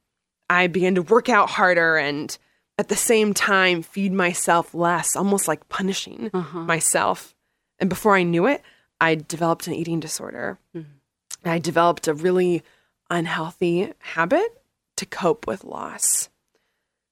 I 0.50 0.66
began 0.66 0.96
to 0.96 1.02
work 1.02 1.28
out 1.28 1.48
harder 1.48 1.96
and 1.96 2.36
at 2.76 2.88
the 2.88 2.96
same 2.96 3.32
time 3.32 3.82
feed 3.82 4.12
myself 4.12 4.74
less, 4.74 5.14
almost 5.14 5.46
like 5.46 5.68
punishing 5.68 6.30
myself. 6.52 7.36
And 7.78 7.88
before 7.88 8.16
I 8.16 8.24
knew 8.24 8.46
it, 8.46 8.62
I 9.02 9.16
developed 9.16 9.66
an 9.66 9.74
eating 9.74 9.98
disorder. 9.98 10.60
Mm-hmm. 10.76 11.48
I 11.48 11.58
developed 11.58 12.06
a 12.06 12.14
really 12.14 12.62
unhealthy 13.10 13.92
habit 13.98 14.62
to 14.96 15.06
cope 15.06 15.48
with 15.48 15.64
loss. 15.64 16.28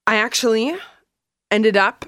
I 0.07 0.17
actually 0.17 0.77
ended 1.51 1.77
up 1.77 2.07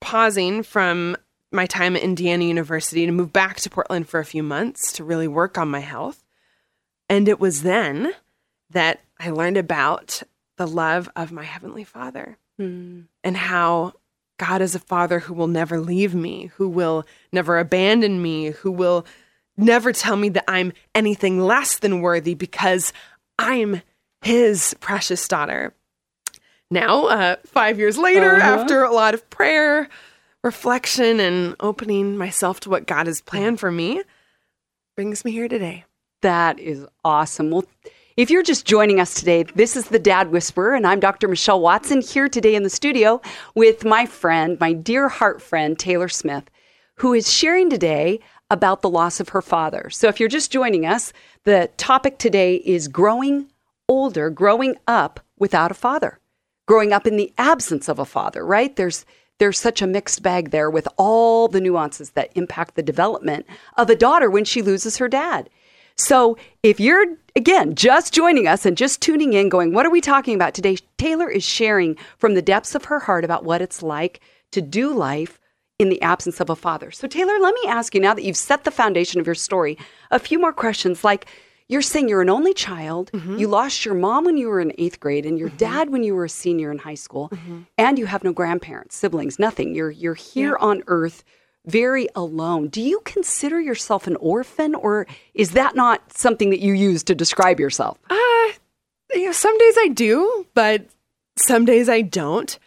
pausing 0.00 0.62
from 0.62 1.16
my 1.50 1.66
time 1.66 1.96
at 1.96 2.02
Indiana 2.02 2.44
University 2.44 3.06
to 3.06 3.12
move 3.12 3.32
back 3.32 3.56
to 3.56 3.70
Portland 3.70 4.08
for 4.08 4.20
a 4.20 4.24
few 4.24 4.44
months 4.44 4.92
to 4.92 5.04
really 5.04 5.26
work 5.26 5.58
on 5.58 5.68
my 5.68 5.80
health. 5.80 6.22
And 7.08 7.28
it 7.28 7.40
was 7.40 7.62
then 7.62 8.12
that 8.70 9.00
I 9.18 9.30
learned 9.30 9.56
about 9.56 10.22
the 10.58 10.66
love 10.68 11.10
of 11.16 11.32
my 11.32 11.42
Heavenly 11.42 11.82
Father 11.82 12.38
mm. 12.60 13.06
and 13.24 13.36
how 13.36 13.94
God 14.38 14.62
is 14.62 14.76
a 14.76 14.80
Father 14.80 15.18
who 15.18 15.34
will 15.34 15.48
never 15.48 15.80
leave 15.80 16.14
me, 16.14 16.52
who 16.56 16.68
will 16.68 17.04
never 17.32 17.58
abandon 17.58 18.22
me, 18.22 18.50
who 18.50 18.70
will 18.70 19.04
never 19.56 19.92
tell 19.92 20.16
me 20.16 20.28
that 20.30 20.44
I'm 20.48 20.72
anything 20.94 21.40
less 21.40 21.78
than 21.78 22.00
worthy 22.00 22.34
because 22.34 22.92
I'm 23.38 23.82
His 24.22 24.74
precious 24.80 25.26
daughter. 25.28 25.74
Now, 26.70 27.06
uh, 27.06 27.36
five 27.46 27.78
years 27.78 27.98
later, 27.98 28.36
Uh-huh. 28.36 28.60
after 28.60 28.82
a 28.82 28.92
lot 28.92 29.14
of 29.14 29.28
prayer, 29.30 29.88
reflection, 30.42 31.20
and 31.20 31.54
opening 31.60 32.16
myself 32.16 32.60
to 32.60 32.70
what 32.70 32.86
God 32.86 33.06
has 33.06 33.20
planned 33.20 33.60
for 33.60 33.70
me, 33.70 34.02
brings 34.96 35.24
me 35.24 35.32
here 35.32 35.48
today. 35.48 35.84
That 36.22 36.58
is 36.58 36.86
awesome. 37.04 37.50
Well, 37.50 37.64
if 38.16 38.30
you're 38.30 38.42
just 38.42 38.64
joining 38.64 39.00
us 39.00 39.14
today, 39.14 39.42
this 39.54 39.76
is 39.76 39.88
the 39.88 39.98
Dad 39.98 40.30
Whisperer, 40.30 40.74
and 40.74 40.86
I'm 40.86 41.00
Dr. 41.00 41.28
Michelle 41.28 41.60
Watson 41.60 42.00
here 42.00 42.28
today 42.28 42.54
in 42.54 42.62
the 42.62 42.70
studio 42.70 43.20
with 43.54 43.84
my 43.84 44.06
friend, 44.06 44.56
my 44.60 44.72
dear 44.72 45.08
heart 45.08 45.42
friend, 45.42 45.78
Taylor 45.78 46.08
Smith, 46.08 46.44
who 46.96 47.12
is 47.12 47.30
sharing 47.32 47.68
today 47.68 48.20
about 48.50 48.82
the 48.82 48.90
loss 48.90 49.20
of 49.20 49.30
her 49.30 49.42
father. 49.42 49.90
So 49.90 50.08
if 50.08 50.20
you're 50.20 50.28
just 50.28 50.52
joining 50.52 50.86
us, 50.86 51.12
the 51.44 51.70
topic 51.76 52.18
today 52.18 52.56
is 52.56 52.88
growing 52.88 53.50
older, 53.88 54.30
growing 54.30 54.76
up 54.86 55.20
without 55.38 55.70
a 55.70 55.74
father, 55.74 56.18
growing 56.66 56.92
up 56.92 57.06
in 57.06 57.16
the 57.16 57.32
absence 57.38 57.88
of 57.88 57.98
a 57.98 58.04
father, 58.04 58.44
right? 58.44 58.74
There's 58.76 59.04
there's 59.38 59.58
such 59.58 59.82
a 59.82 59.86
mixed 59.86 60.22
bag 60.22 60.50
there 60.50 60.70
with 60.70 60.86
all 60.96 61.48
the 61.48 61.60
nuances 61.60 62.10
that 62.10 62.30
impact 62.36 62.76
the 62.76 62.82
development 62.84 63.46
of 63.76 63.90
a 63.90 63.96
daughter 63.96 64.30
when 64.30 64.44
she 64.44 64.62
loses 64.62 64.98
her 64.98 65.08
dad. 65.08 65.50
So, 65.96 66.36
if 66.62 66.78
you're 66.78 67.16
again 67.34 67.74
just 67.74 68.12
joining 68.12 68.46
us 68.46 68.64
and 68.64 68.76
just 68.76 69.00
tuning 69.00 69.32
in, 69.32 69.48
going, 69.48 69.72
What 69.72 69.86
are 69.86 69.90
we 69.90 70.00
talking 70.00 70.34
about 70.34 70.54
today? 70.54 70.76
Taylor 70.98 71.28
is 71.28 71.44
sharing 71.44 71.96
from 72.16 72.34
the 72.34 72.42
depths 72.42 72.74
of 72.74 72.86
her 72.86 73.00
heart 73.00 73.24
about 73.24 73.44
what 73.44 73.62
it's 73.62 73.82
like 73.82 74.20
to 74.52 74.60
do 74.60 74.92
life 74.92 75.40
in 75.78 75.88
the 75.88 76.00
absence 76.02 76.40
of 76.40 76.50
a 76.50 76.56
father. 76.56 76.90
So, 76.90 77.08
Taylor, 77.08 77.38
let 77.40 77.54
me 77.54 77.62
ask 77.68 77.94
you 77.94 78.00
now 78.00 78.14
that 78.14 78.24
you've 78.24 78.36
set 78.36 78.64
the 78.64 78.70
foundation 78.70 79.20
of 79.20 79.26
your 79.26 79.34
story, 79.34 79.76
a 80.10 80.18
few 80.18 80.38
more 80.38 80.52
questions 80.52 81.04
like, 81.04 81.26
you're 81.66 81.82
saying 81.82 82.10
you're 82.10 82.20
an 82.20 82.28
only 82.28 82.52
child. 82.52 83.10
Mm-hmm. 83.12 83.38
You 83.38 83.48
lost 83.48 83.86
your 83.86 83.94
mom 83.94 84.24
when 84.24 84.36
you 84.36 84.48
were 84.48 84.60
in 84.60 84.72
eighth 84.76 85.00
grade, 85.00 85.24
and 85.24 85.38
your 85.38 85.48
mm-hmm. 85.48 85.56
dad 85.56 85.90
when 85.90 86.04
you 86.04 86.14
were 86.14 86.26
a 86.26 86.28
senior 86.28 86.70
in 86.70 86.78
high 86.78 86.94
school, 86.94 87.30
mm-hmm. 87.30 87.62
and 87.78 87.98
you 87.98 88.04
have 88.04 88.22
no 88.22 88.32
grandparents, 88.34 88.96
siblings, 88.96 89.38
nothing. 89.38 89.74
You're 89.74 89.90
you're 89.90 90.14
here 90.14 90.58
on 90.58 90.82
Earth, 90.88 91.24
very 91.64 92.06
alone. 92.14 92.68
Do 92.68 92.82
you 92.82 93.00
consider 93.06 93.60
yourself 93.60 94.06
an 94.06 94.16
orphan, 94.16 94.74
or 94.74 95.06
is 95.32 95.52
that 95.52 95.74
not 95.74 96.12
something 96.12 96.50
that 96.50 96.60
you 96.60 96.74
use 96.74 97.02
to 97.04 97.14
describe 97.14 97.58
yourself? 97.58 97.98
Uh, 98.10 98.52
you 99.14 99.24
know, 99.24 99.32
some 99.32 99.56
days 99.56 99.74
I 99.78 99.88
do, 99.88 100.46
but 100.52 100.84
some 101.38 101.64
days 101.64 101.88
I 101.88 102.02
don't. 102.02 102.58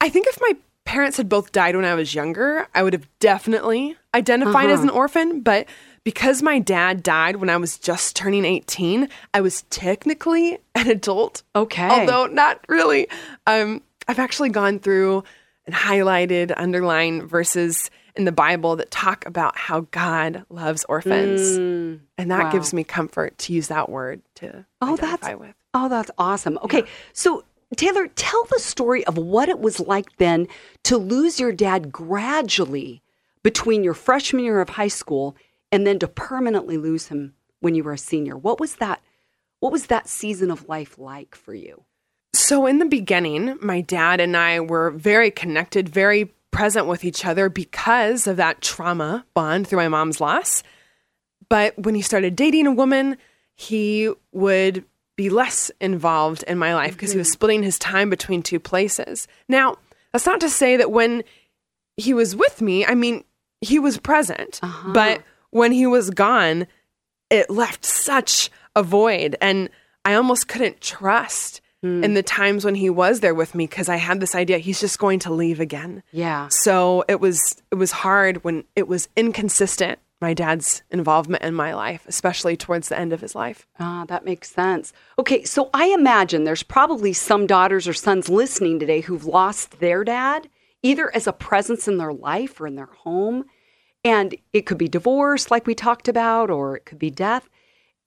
I 0.00 0.08
think 0.08 0.26
if 0.26 0.40
my 0.40 0.56
parents 0.90 1.16
had 1.18 1.28
both 1.28 1.52
died 1.52 1.76
when 1.76 1.84
I 1.84 1.94
was 1.94 2.16
younger, 2.16 2.66
I 2.74 2.82
would 2.82 2.94
have 2.94 3.06
definitely 3.20 3.96
identified 4.12 4.70
as 4.70 4.80
an 4.82 4.90
orphan. 4.90 5.40
But 5.40 5.68
because 6.02 6.42
my 6.42 6.58
dad 6.58 7.04
died 7.04 7.36
when 7.36 7.48
I 7.48 7.58
was 7.58 7.78
just 7.78 8.16
turning 8.16 8.44
18, 8.44 9.08
I 9.32 9.40
was 9.40 9.62
technically 9.70 10.58
an 10.74 10.90
adult. 10.90 11.44
Okay. 11.54 11.88
Although 11.88 12.26
not 12.26 12.64
really. 12.68 13.06
Um, 13.46 13.82
I've 14.08 14.18
actually 14.18 14.48
gone 14.48 14.80
through 14.80 15.22
and 15.64 15.74
highlighted, 15.76 16.52
underlined 16.56 17.22
verses 17.22 17.88
in 18.16 18.24
the 18.24 18.32
Bible 18.32 18.74
that 18.74 18.90
talk 18.90 19.24
about 19.26 19.56
how 19.56 19.82
God 19.92 20.44
loves 20.50 20.84
orphans. 20.88 21.56
and 21.56 22.00
that 22.32 22.44
wow. 22.46 22.50
gives 22.50 22.74
me 22.74 22.82
comfort 22.82 23.38
to 23.38 23.52
use 23.52 23.68
that 23.68 23.88
word 23.88 24.22
to 24.34 24.66
Oh, 24.82 24.94
identify 24.94 25.28
that's 25.28 25.40
with. 25.40 25.54
oh, 25.72 25.88
that's 25.88 26.10
awesome. 26.18 26.58
Okay, 26.64 26.82
so 27.12 27.44
Taylor, 27.76 28.08
tell 28.08 28.44
the 28.44 28.58
story 28.58 29.04
of 29.06 29.16
what 29.16 29.48
it 29.48 29.60
was 29.60 29.80
like 29.80 30.16
then 30.16 30.48
to 30.84 30.96
lose 30.96 31.38
your 31.38 31.52
dad 31.52 31.92
gradually 31.92 33.02
between 33.42 33.84
your 33.84 33.94
freshman 33.94 34.44
year 34.44 34.60
of 34.60 34.70
high 34.70 34.88
school 34.88 35.36
and 35.70 35.86
then 35.86 35.98
to 36.00 36.08
permanently 36.08 36.76
lose 36.76 37.08
him 37.08 37.34
when 37.60 37.74
you 37.74 37.84
were 37.84 37.92
a 37.92 37.98
senior. 37.98 38.36
What 38.36 38.58
was 38.58 38.76
that? 38.76 39.00
What 39.60 39.72
was 39.72 39.86
that 39.86 40.08
season 40.08 40.50
of 40.50 40.68
life 40.68 40.98
like 40.98 41.34
for 41.34 41.54
you? 41.54 41.84
So, 42.32 42.66
in 42.66 42.78
the 42.78 42.86
beginning, 42.86 43.58
my 43.60 43.80
dad 43.80 44.20
and 44.20 44.36
I 44.36 44.60
were 44.60 44.90
very 44.90 45.30
connected, 45.30 45.88
very 45.88 46.32
present 46.50 46.86
with 46.86 47.04
each 47.04 47.24
other 47.24 47.48
because 47.48 48.26
of 48.26 48.36
that 48.38 48.60
trauma 48.60 49.24
bond 49.34 49.68
through 49.68 49.78
my 49.78 49.88
mom's 49.88 50.20
loss. 50.20 50.62
But 51.48 51.78
when 51.78 51.94
he 51.94 52.02
started 52.02 52.36
dating 52.36 52.66
a 52.66 52.72
woman, 52.72 53.16
he 53.54 54.12
would 54.32 54.84
be 55.20 55.28
less 55.28 55.70
involved 55.82 56.42
in 56.44 56.56
my 56.56 56.74
life 56.74 56.92
because 56.92 57.12
he 57.12 57.18
was 57.18 57.28
mm-hmm. 57.28 57.32
splitting 57.32 57.62
his 57.62 57.78
time 57.78 58.08
between 58.08 58.42
two 58.42 58.58
places. 58.58 59.28
Now, 59.48 59.76
that's 60.12 60.24
not 60.24 60.40
to 60.40 60.48
say 60.48 60.78
that 60.78 60.90
when 60.90 61.24
he 61.98 62.14
was 62.14 62.34
with 62.34 62.62
me, 62.62 62.86
I 62.86 62.94
mean, 62.94 63.24
he 63.60 63.78
was 63.78 63.98
present, 63.98 64.60
uh-huh. 64.62 64.92
but 64.94 65.22
when 65.50 65.72
he 65.72 65.86
was 65.86 66.08
gone, 66.08 66.66
it 67.28 67.50
left 67.50 67.84
such 67.84 68.50
a 68.74 68.82
void. 68.82 69.36
And 69.42 69.68
I 70.06 70.14
almost 70.14 70.48
couldn't 70.48 70.80
trust 70.80 71.60
hmm. 71.82 72.02
in 72.02 72.14
the 72.14 72.22
times 72.22 72.64
when 72.64 72.74
he 72.74 72.88
was 72.88 73.20
there 73.20 73.34
with 73.34 73.54
me 73.54 73.66
because 73.66 73.90
I 73.90 73.96
had 73.96 74.20
this 74.20 74.34
idea 74.34 74.56
he's 74.56 74.80
just 74.80 74.98
going 74.98 75.18
to 75.20 75.32
leave 75.34 75.60
again. 75.60 76.02
Yeah. 76.12 76.48
So 76.48 77.04
it 77.08 77.20
was 77.20 77.62
it 77.70 77.74
was 77.74 77.92
hard 77.92 78.42
when 78.42 78.64
it 78.74 78.88
was 78.88 79.10
inconsistent 79.16 79.98
my 80.20 80.34
dad's 80.34 80.82
involvement 80.90 81.42
in 81.42 81.54
my 81.54 81.74
life, 81.74 82.04
especially 82.06 82.56
towards 82.56 82.88
the 82.88 82.98
end 82.98 83.12
of 83.12 83.20
his 83.20 83.34
life. 83.34 83.66
Ah, 83.78 84.04
that 84.08 84.24
makes 84.24 84.50
sense. 84.50 84.92
Okay, 85.18 85.44
so 85.44 85.70
I 85.72 85.86
imagine 85.86 86.44
there's 86.44 86.62
probably 86.62 87.12
some 87.12 87.46
daughters 87.46 87.88
or 87.88 87.94
sons 87.94 88.28
listening 88.28 88.78
today 88.78 89.00
who've 89.00 89.24
lost 89.24 89.80
their 89.80 90.04
dad, 90.04 90.48
either 90.82 91.14
as 91.14 91.26
a 91.26 91.32
presence 91.32 91.88
in 91.88 91.96
their 91.96 92.12
life 92.12 92.60
or 92.60 92.66
in 92.66 92.74
their 92.74 92.86
home. 92.86 93.44
And 94.04 94.34
it 94.52 94.66
could 94.66 94.78
be 94.78 94.88
divorce, 94.88 95.50
like 95.50 95.66
we 95.66 95.74
talked 95.74 96.08
about, 96.08 96.50
or 96.50 96.76
it 96.76 96.84
could 96.84 96.98
be 96.98 97.10
death 97.10 97.48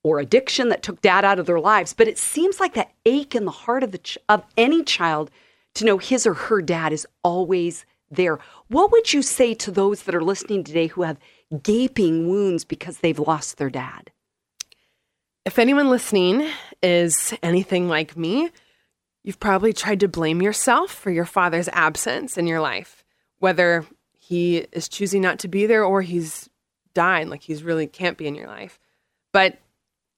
or 0.03 0.19
addiction 0.19 0.69
that 0.69 0.83
took 0.83 1.01
dad 1.01 1.23
out 1.23 1.39
of 1.39 1.45
their 1.45 1.59
lives. 1.59 1.93
But 1.93 2.07
it 2.07 2.17
seems 2.17 2.59
like 2.59 2.73
that 2.73 2.91
ache 3.05 3.35
in 3.35 3.45
the 3.45 3.51
heart 3.51 3.83
of, 3.83 3.91
the 3.91 3.99
ch- 3.99 4.17
of 4.27 4.43
any 4.57 4.83
child 4.83 5.31
to 5.75 5.85
know 5.85 5.97
his 5.97 6.27
or 6.27 6.33
her 6.33 6.61
dad 6.61 6.93
is 6.93 7.07
always 7.23 7.85
there. 8.11 8.39
What 8.67 8.91
would 8.91 9.13
you 9.13 9.21
say 9.21 9.53
to 9.55 9.71
those 9.71 10.03
that 10.03 10.13
are 10.13 10.23
listening 10.23 10.63
today 10.63 10.87
who 10.87 11.03
have 11.03 11.17
gaping 11.61 12.27
wounds 12.27 12.63
because 12.65 12.99
they've 12.99 13.19
lost 13.19 13.57
their 13.57 13.69
dad? 13.69 14.11
If 15.45 15.59
anyone 15.59 15.89
listening 15.89 16.49
is 16.81 17.33
anything 17.43 17.89
like 17.89 18.15
me, 18.15 18.49
you've 19.23 19.39
probably 19.39 19.73
tried 19.73 19.99
to 20.01 20.07
blame 20.07 20.41
yourself 20.41 20.91
for 20.91 21.11
your 21.11 21.25
father's 21.25 21.69
absence 21.69 22.37
in 22.37 22.47
your 22.47 22.61
life, 22.61 23.03
whether 23.39 23.85
he 24.17 24.57
is 24.71 24.87
choosing 24.87 25.21
not 25.21 25.39
to 25.39 25.47
be 25.47 25.65
there 25.65 25.83
or 25.83 26.01
he's 26.01 26.49
died, 26.93 27.27
like 27.27 27.41
he's 27.41 27.63
really 27.63 27.87
can't 27.87 28.17
be 28.17 28.27
in 28.27 28.35
your 28.35 28.47
life. 28.47 28.79
But 29.33 29.57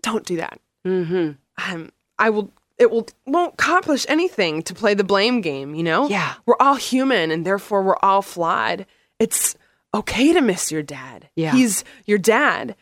don't 0.03 0.25
do 0.25 0.37
that. 0.37 0.59
Mm-hmm. 0.85 1.31
Um, 1.71 1.91
I 2.19 2.29
will. 2.29 2.51
It 2.77 2.91
will 2.91 3.07
won't 3.25 3.53
accomplish 3.53 4.05
anything 4.09 4.61
to 4.63 4.73
play 4.73 4.93
the 4.93 5.03
blame 5.03 5.41
game. 5.41 5.73
You 5.73 5.83
know. 5.83 6.07
Yeah. 6.07 6.35
We're 6.45 6.57
all 6.59 6.75
human, 6.75 7.31
and 7.31 7.45
therefore 7.45 7.81
we're 7.81 7.97
all 8.01 8.21
flawed. 8.21 8.85
It's 9.17 9.55
okay 9.95 10.33
to 10.33 10.41
miss 10.41 10.71
your 10.71 10.83
dad. 10.83 11.29
Yeah. 11.35 11.53
He's 11.53 11.83
your 12.05 12.17
dad. 12.17 12.75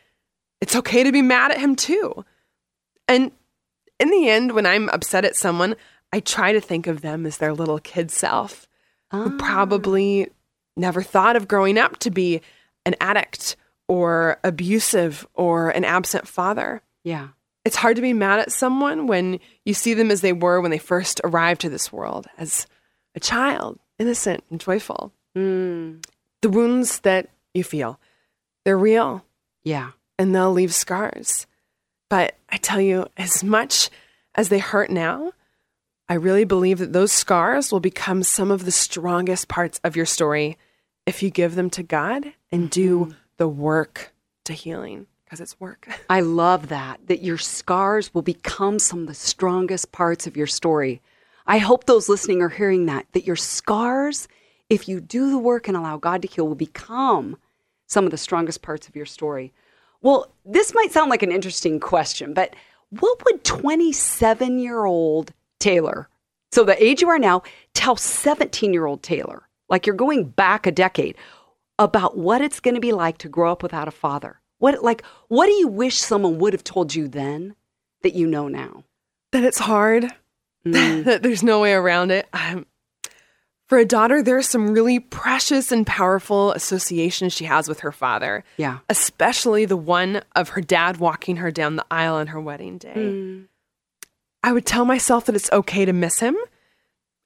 It's 0.60 0.76
okay 0.76 1.04
to 1.04 1.12
be 1.12 1.22
mad 1.22 1.52
at 1.52 1.60
him 1.60 1.76
too. 1.76 2.24
And 3.08 3.30
in 4.00 4.10
the 4.10 4.28
end, 4.28 4.52
when 4.52 4.66
I'm 4.66 4.88
upset 4.90 5.24
at 5.24 5.36
someone, 5.36 5.76
I 6.12 6.20
try 6.20 6.52
to 6.52 6.60
think 6.60 6.86
of 6.86 7.00
them 7.00 7.26
as 7.26 7.38
their 7.38 7.52
little 7.52 7.78
kid 7.78 8.10
self 8.10 8.66
who 9.10 9.36
probably 9.36 10.28
never 10.76 11.02
thought 11.02 11.36
of 11.36 11.46
growing 11.46 11.78
up 11.78 11.98
to 12.00 12.10
be 12.10 12.40
an 12.84 12.96
addict 13.00 13.56
or 13.86 14.38
abusive 14.42 15.26
or 15.34 15.70
an 15.70 15.84
absent 15.84 16.26
father. 16.26 16.82
Yeah. 17.04 17.28
It's 17.64 17.76
hard 17.76 17.96
to 17.96 18.02
be 18.02 18.12
mad 18.12 18.40
at 18.40 18.52
someone 18.52 19.06
when 19.06 19.38
you 19.64 19.72
see 19.72 19.94
them 19.94 20.10
as 20.10 20.20
they 20.20 20.32
were 20.32 20.60
when 20.60 20.70
they 20.70 20.78
first 20.78 21.20
arrived 21.22 21.60
to 21.62 21.68
this 21.68 21.92
world 21.92 22.26
as 22.38 22.66
a 23.14 23.20
child, 23.20 23.78
innocent 23.98 24.42
and 24.50 24.60
joyful. 24.60 25.12
Mm. 25.36 26.04
The 26.44 26.50
wounds 26.50 27.00
that 27.00 27.30
you 27.54 27.64
feel, 27.64 27.98
they're 28.66 28.76
real 28.76 29.24
Yeah. 29.62 29.92
and 30.18 30.34
they'll 30.34 30.52
leave 30.52 30.74
scars. 30.74 31.46
But 32.10 32.36
I 32.50 32.58
tell 32.58 32.82
you, 32.82 33.06
as 33.16 33.42
much 33.42 33.88
as 34.34 34.50
they 34.50 34.58
hurt 34.58 34.90
now, 34.90 35.32
I 36.06 36.12
really 36.14 36.44
believe 36.44 36.80
that 36.80 36.92
those 36.92 37.12
scars 37.12 37.72
will 37.72 37.80
become 37.80 38.22
some 38.22 38.50
of 38.50 38.66
the 38.66 38.70
strongest 38.70 39.48
parts 39.48 39.80
of 39.82 39.96
your 39.96 40.04
story 40.04 40.58
if 41.06 41.22
you 41.22 41.30
give 41.30 41.54
them 41.54 41.70
to 41.70 41.82
God 41.82 42.34
and 42.52 42.68
do 42.68 43.00
mm-hmm. 43.00 43.12
the 43.38 43.48
work 43.48 44.12
to 44.44 44.52
healing, 44.52 45.06
because 45.24 45.40
it's 45.40 45.58
work. 45.58 45.88
I 46.10 46.20
love 46.20 46.68
that, 46.68 47.06
that 47.06 47.22
your 47.22 47.38
scars 47.38 48.12
will 48.12 48.20
become 48.20 48.78
some 48.78 48.98
of 48.98 49.06
the 49.06 49.14
strongest 49.14 49.92
parts 49.92 50.26
of 50.26 50.36
your 50.36 50.46
story. 50.46 51.00
I 51.46 51.56
hope 51.56 51.84
those 51.84 52.10
listening 52.10 52.42
are 52.42 52.50
hearing 52.50 52.84
that, 52.84 53.06
that 53.12 53.26
your 53.26 53.34
scars, 53.34 54.28
if 54.70 54.88
you 54.88 55.00
do 55.00 55.30
the 55.30 55.38
work 55.38 55.68
and 55.68 55.76
allow 55.76 55.96
God 55.96 56.22
to 56.22 56.28
heal, 56.28 56.48
will 56.48 56.54
become 56.54 57.36
some 57.86 58.04
of 58.04 58.10
the 58.10 58.16
strongest 58.16 58.62
parts 58.62 58.88
of 58.88 58.96
your 58.96 59.06
story. 59.06 59.52
Well, 60.00 60.32
this 60.44 60.74
might 60.74 60.92
sound 60.92 61.10
like 61.10 61.22
an 61.22 61.32
interesting 61.32 61.80
question, 61.80 62.34
but 62.34 62.54
what 62.90 63.24
would 63.24 63.44
27 63.44 64.58
year 64.58 64.84
old 64.84 65.32
Taylor, 65.60 66.08
so 66.52 66.64
the 66.64 66.82
age 66.82 67.02
you 67.02 67.08
are 67.08 67.18
now, 67.18 67.42
tell 67.74 67.96
17 67.96 68.72
year 68.72 68.86
old 68.86 69.02
Taylor, 69.02 69.48
like 69.68 69.86
you're 69.86 69.96
going 69.96 70.24
back 70.24 70.66
a 70.66 70.72
decade, 70.72 71.16
about 71.78 72.16
what 72.16 72.40
it's 72.40 72.60
going 72.60 72.74
to 72.74 72.80
be 72.80 72.92
like 72.92 73.18
to 73.18 73.28
grow 73.28 73.50
up 73.50 73.62
without 73.62 73.88
a 73.88 73.92
father? 73.92 74.40
What 74.58 74.82
like 74.82 75.04
what 75.28 75.46
do 75.46 75.52
you 75.52 75.68
wish 75.68 75.98
someone 75.98 76.38
would 76.38 76.52
have 76.52 76.64
told 76.64 76.94
you 76.94 77.08
then 77.08 77.54
that 78.02 78.14
you 78.14 78.26
know 78.26 78.48
now? 78.48 78.84
that 79.34 79.44
it's 79.44 79.58
hard, 79.58 80.10
that 80.64 81.22
there's 81.22 81.42
no 81.42 81.60
way 81.60 81.74
around 81.74 82.10
it. 82.10 82.26
Um, 82.32 82.66
for 83.66 83.78
a 83.78 83.84
daughter, 83.84 84.22
there 84.22 84.36
are 84.36 84.42
some 84.42 84.72
really 84.72 85.00
precious 85.00 85.72
and 85.72 85.86
powerful 85.86 86.52
associations 86.52 87.32
she 87.32 87.44
has 87.46 87.68
with 87.68 87.80
her 87.80 87.92
father. 87.92 88.44
Yeah. 88.56 88.80
especially 88.88 89.64
the 89.64 89.76
one 89.76 90.22
of 90.36 90.50
her 90.50 90.60
dad 90.60 90.98
walking 90.98 91.36
her 91.36 91.50
down 91.50 91.76
the 91.76 91.86
aisle 91.90 92.16
on 92.16 92.28
her 92.28 92.40
wedding 92.40 92.78
day. 92.78 93.46
I 94.42 94.52
would 94.52 94.66
tell 94.66 94.84
myself 94.84 95.24
that 95.24 95.34
it's 95.36 95.50
okay 95.52 95.84
to 95.86 95.92
miss 95.92 96.20
him. 96.20 96.36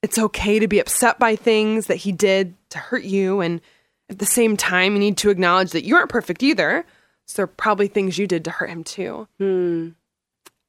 It's 0.03 0.19
okay 0.19 0.61
to 0.61 0.69
be 0.69 0.79
upset 0.79 1.19
by 1.19 1.35
things 1.35 1.87
that 1.89 1.97
he 1.97 2.13
did 2.13 2.55
to 2.71 2.79
hurt 2.79 3.03
you. 3.03 3.41
And 3.41 3.61
at 4.09 4.21
the 4.21 4.27
same 4.27 4.57
time, 4.57 4.93
you 4.93 5.01
need 5.01 5.17
to 5.19 5.31
acknowledge 5.31 5.73
that 5.73 5.85
you 5.85 5.97
aren't 5.97 6.11
perfect 6.11 6.43
either. 6.45 6.85
So 7.27 7.35
there 7.37 7.45
are 7.45 7.49
probably 7.49 7.89
things 7.89 8.17
you 8.17 8.29
did 8.29 8.45
to 8.45 8.51
hurt 8.53 8.71
him 8.71 8.85
too. 8.85 9.27
Hmm. 9.39 9.89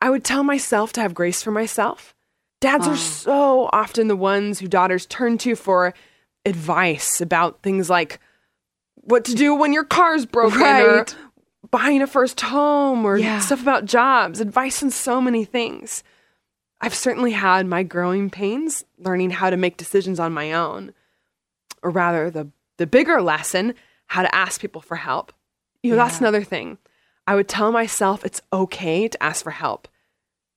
I 0.01 0.09
would 0.09 0.23
tell 0.23 0.43
myself 0.43 0.91
to 0.93 1.01
have 1.01 1.13
grace 1.13 1.43
for 1.43 1.51
myself. 1.51 2.15
Dads 2.61 2.87
are 2.87 2.97
so 2.97 3.69
often 3.71 4.07
the 4.07 4.15
ones 4.15 4.59
who 4.59 4.67
daughters 4.67 5.05
turn 5.05 5.37
to 5.39 5.55
for 5.55 5.93
advice 6.45 7.21
about 7.21 7.61
things 7.61 7.89
like 7.89 8.19
what 8.95 9.25
to 9.25 9.33
do 9.33 9.55
when 9.55 9.71
your 9.73 9.85
car's 9.85 10.25
broken 10.25 10.61
or 10.61 11.05
buying 11.71 12.01
a 12.01 12.07
first 12.07 12.41
home 12.41 13.05
or 13.05 13.17
Yeah. 13.17 13.39
stuff 13.39 13.61
about 13.61 13.85
jobs, 13.85 14.39
advice 14.41 14.83
on 14.83 14.91
so 14.91 15.21
many 15.21 15.45
things. 15.45 16.03
I've 16.81 16.95
certainly 16.95 17.31
had 17.31 17.65
my 17.65 17.83
growing 17.83 18.29
pains 18.29 18.83
learning 18.97 19.31
how 19.31 19.49
to 19.49 19.57
make 19.57 19.77
decisions 19.77 20.19
on 20.19 20.33
my 20.33 20.51
own. 20.53 20.93
Or 21.81 21.91
rather, 21.91 22.29
the, 22.29 22.49
the 22.77 22.87
bigger 22.87 23.21
lesson, 23.21 23.73
how 24.07 24.21
to 24.21 24.33
ask 24.35 24.59
people 24.59 24.81
for 24.81 24.95
help. 24.97 25.31
You 25.83 25.91
know, 25.91 25.97
that's 25.97 26.19
another 26.19 26.43
thing. 26.43 26.77
I 27.27 27.35
would 27.35 27.47
tell 27.47 27.71
myself 27.71 28.25
it's 28.25 28.41
okay 28.51 29.07
to 29.07 29.23
ask 29.23 29.43
for 29.43 29.51
help. 29.51 29.87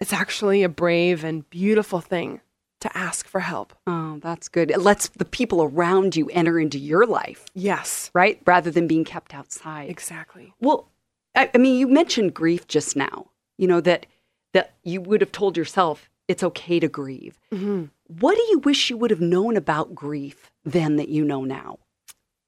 It's 0.03 0.13
actually 0.13 0.65
a 0.65 0.69
brave 0.69 1.23
and 1.23 1.49
beautiful 1.49 2.01
thing 2.01 2.41
to 2.81 2.99
ask 2.99 3.29
for 3.29 3.39
help. 3.39 3.73
Oh, 3.87 4.19
that's 4.21 4.49
good. 4.49 4.69
It 4.73 4.81
lets 4.81 5.07
the 5.07 5.25
people 5.25 5.63
around 5.63 6.17
you 6.17 6.29
enter 6.31 6.59
into 6.59 6.77
your 6.77 7.07
life, 7.07 7.45
Yes, 7.55 8.11
right? 8.13 8.41
Rather 8.45 8.73
than 8.73 8.89
being 8.89 9.05
kept 9.05 9.33
outside. 9.33 9.89
exactly. 9.89 10.55
Well, 10.61 10.89
I, 11.37 11.51
I 11.55 11.59
mean, 11.59 11.79
you 11.79 11.87
mentioned 11.87 12.35
grief 12.35 12.67
just 12.67 12.97
now. 12.97 13.27
You 13.59 13.69
know 13.69 13.81
that 13.83 14.07
that 14.55 14.75
you 14.83 15.01
would 15.01 15.21
have 15.21 15.31
told 15.31 15.57
yourself 15.57 16.11
it's 16.27 16.43
okay 16.43 16.81
to 16.81 16.89
grieve. 16.89 17.39
Mm-hmm. 17.53 17.85
What 18.19 18.35
do 18.35 18.43
you 18.51 18.59
wish 18.59 18.91
you 18.91 18.97
would 18.97 19.13
have 19.13 19.21
known 19.21 19.57
about 19.57 19.95
grief 19.95 20.51
then 20.65 20.97
that 20.97 21.11
you 21.11 21.25
know 21.25 21.45
now? 21.45 21.79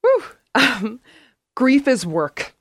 Um, 0.56 1.00
grief 1.54 1.86
is 1.86 2.04
work. 2.04 2.56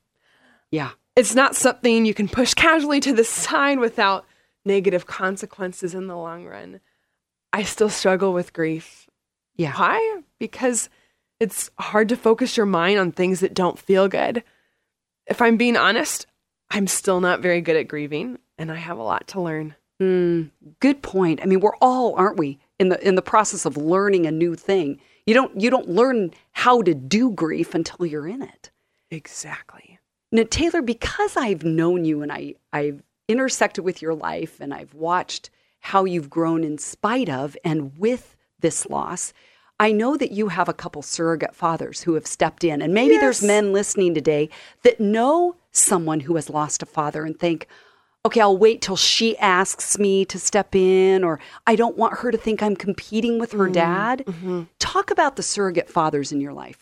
Yeah. 0.70 0.90
It's 1.16 1.34
not 1.34 1.56
something 1.56 2.04
you 2.06 2.14
can 2.14 2.28
push 2.28 2.54
casually 2.54 3.00
to 3.00 3.12
the 3.12 3.24
side 3.24 3.78
without 3.80 4.24
negative 4.64 5.06
consequences 5.06 5.94
in 5.94 6.06
the 6.06 6.16
long 6.16 6.44
run. 6.44 6.80
I 7.52 7.62
still 7.62 7.88
struggle 7.88 8.32
with 8.32 8.52
grief. 8.52 9.08
Yeah. 9.56 9.72
Why? 9.74 10.22
Because 10.38 10.88
it's 11.40 11.70
hard 11.78 12.08
to 12.08 12.16
focus 12.16 12.56
your 12.56 12.66
mind 12.66 12.98
on 12.98 13.12
things 13.12 13.40
that 13.40 13.54
don't 13.54 13.78
feel 13.78 14.08
good. 14.08 14.42
If 15.26 15.40
I'm 15.40 15.56
being 15.56 15.76
honest, 15.76 16.26
I'm 16.70 16.86
still 16.86 17.20
not 17.20 17.40
very 17.40 17.60
good 17.60 17.76
at 17.76 17.88
grieving, 17.88 18.38
and 18.58 18.70
I 18.70 18.76
have 18.76 18.98
a 18.98 19.02
lot 19.02 19.28
to 19.28 19.40
learn. 19.40 19.74
Mm, 20.02 20.50
good 20.80 21.02
point. 21.02 21.40
I 21.42 21.46
mean, 21.46 21.60
we're 21.60 21.76
all, 21.80 22.14
aren't 22.16 22.36
we, 22.38 22.58
in 22.78 22.88
the 22.88 23.06
in 23.06 23.14
the 23.14 23.22
process 23.22 23.64
of 23.64 23.76
learning 23.76 24.26
a 24.26 24.30
new 24.30 24.54
thing. 24.54 25.00
You 25.26 25.34
don't 25.34 25.60
you 25.60 25.70
don't 25.70 25.88
learn 25.88 26.32
how 26.52 26.82
to 26.82 26.94
do 26.94 27.30
grief 27.30 27.74
until 27.74 28.04
you're 28.04 28.26
in 28.26 28.42
it. 28.42 28.70
Exactly. 29.10 29.98
Now, 30.32 30.44
Taylor, 30.50 30.82
because 30.82 31.36
I've 31.36 31.62
known 31.62 32.04
you 32.04 32.22
and 32.22 32.32
I 32.32 32.54
I've 32.72 33.02
intersected 33.28 33.84
with 33.84 34.02
your 34.02 34.14
life 34.14 34.60
and 34.60 34.72
I've 34.74 34.94
watched 34.94 35.50
how 35.80 36.04
you've 36.04 36.30
grown 36.30 36.64
in 36.64 36.78
spite 36.78 37.28
of 37.28 37.56
and 37.64 37.96
with 37.98 38.36
this 38.60 38.86
loss, 38.86 39.32
I 39.78 39.92
know 39.92 40.16
that 40.16 40.32
you 40.32 40.48
have 40.48 40.68
a 40.68 40.72
couple 40.72 41.02
surrogate 41.02 41.54
fathers 41.54 42.02
who 42.02 42.14
have 42.14 42.26
stepped 42.26 42.64
in. 42.64 42.80
And 42.80 42.94
maybe 42.94 43.16
there's 43.18 43.42
men 43.42 43.72
listening 43.72 44.14
today 44.14 44.48
that 44.82 45.00
know 45.00 45.56
someone 45.72 46.20
who 46.20 46.36
has 46.36 46.48
lost 46.48 46.82
a 46.82 46.86
father 46.86 47.24
and 47.24 47.38
think, 47.38 47.66
okay, 48.24 48.40
I'll 48.40 48.56
wait 48.56 48.80
till 48.80 48.96
she 48.96 49.36
asks 49.36 49.98
me 49.98 50.24
to 50.26 50.38
step 50.38 50.74
in, 50.74 51.22
or 51.22 51.38
I 51.66 51.76
don't 51.76 51.98
want 51.98 52.20
her 52.20 52.30
to 52.30 52.38
think 52.38 52.62
I'm 52.62 52.76
competing 52.76 53.38
with 53.38 53.52
her 53.52 53.68
dad. 53.68 54.24
Talk 54.78 55.10
about 55.10 55.36
the 55.36 55.42
surrogate 55.42 55.90
fathers 55.90 56.32
in 56.32 56.40
your 56.40 56.54
life. 56.54 56.78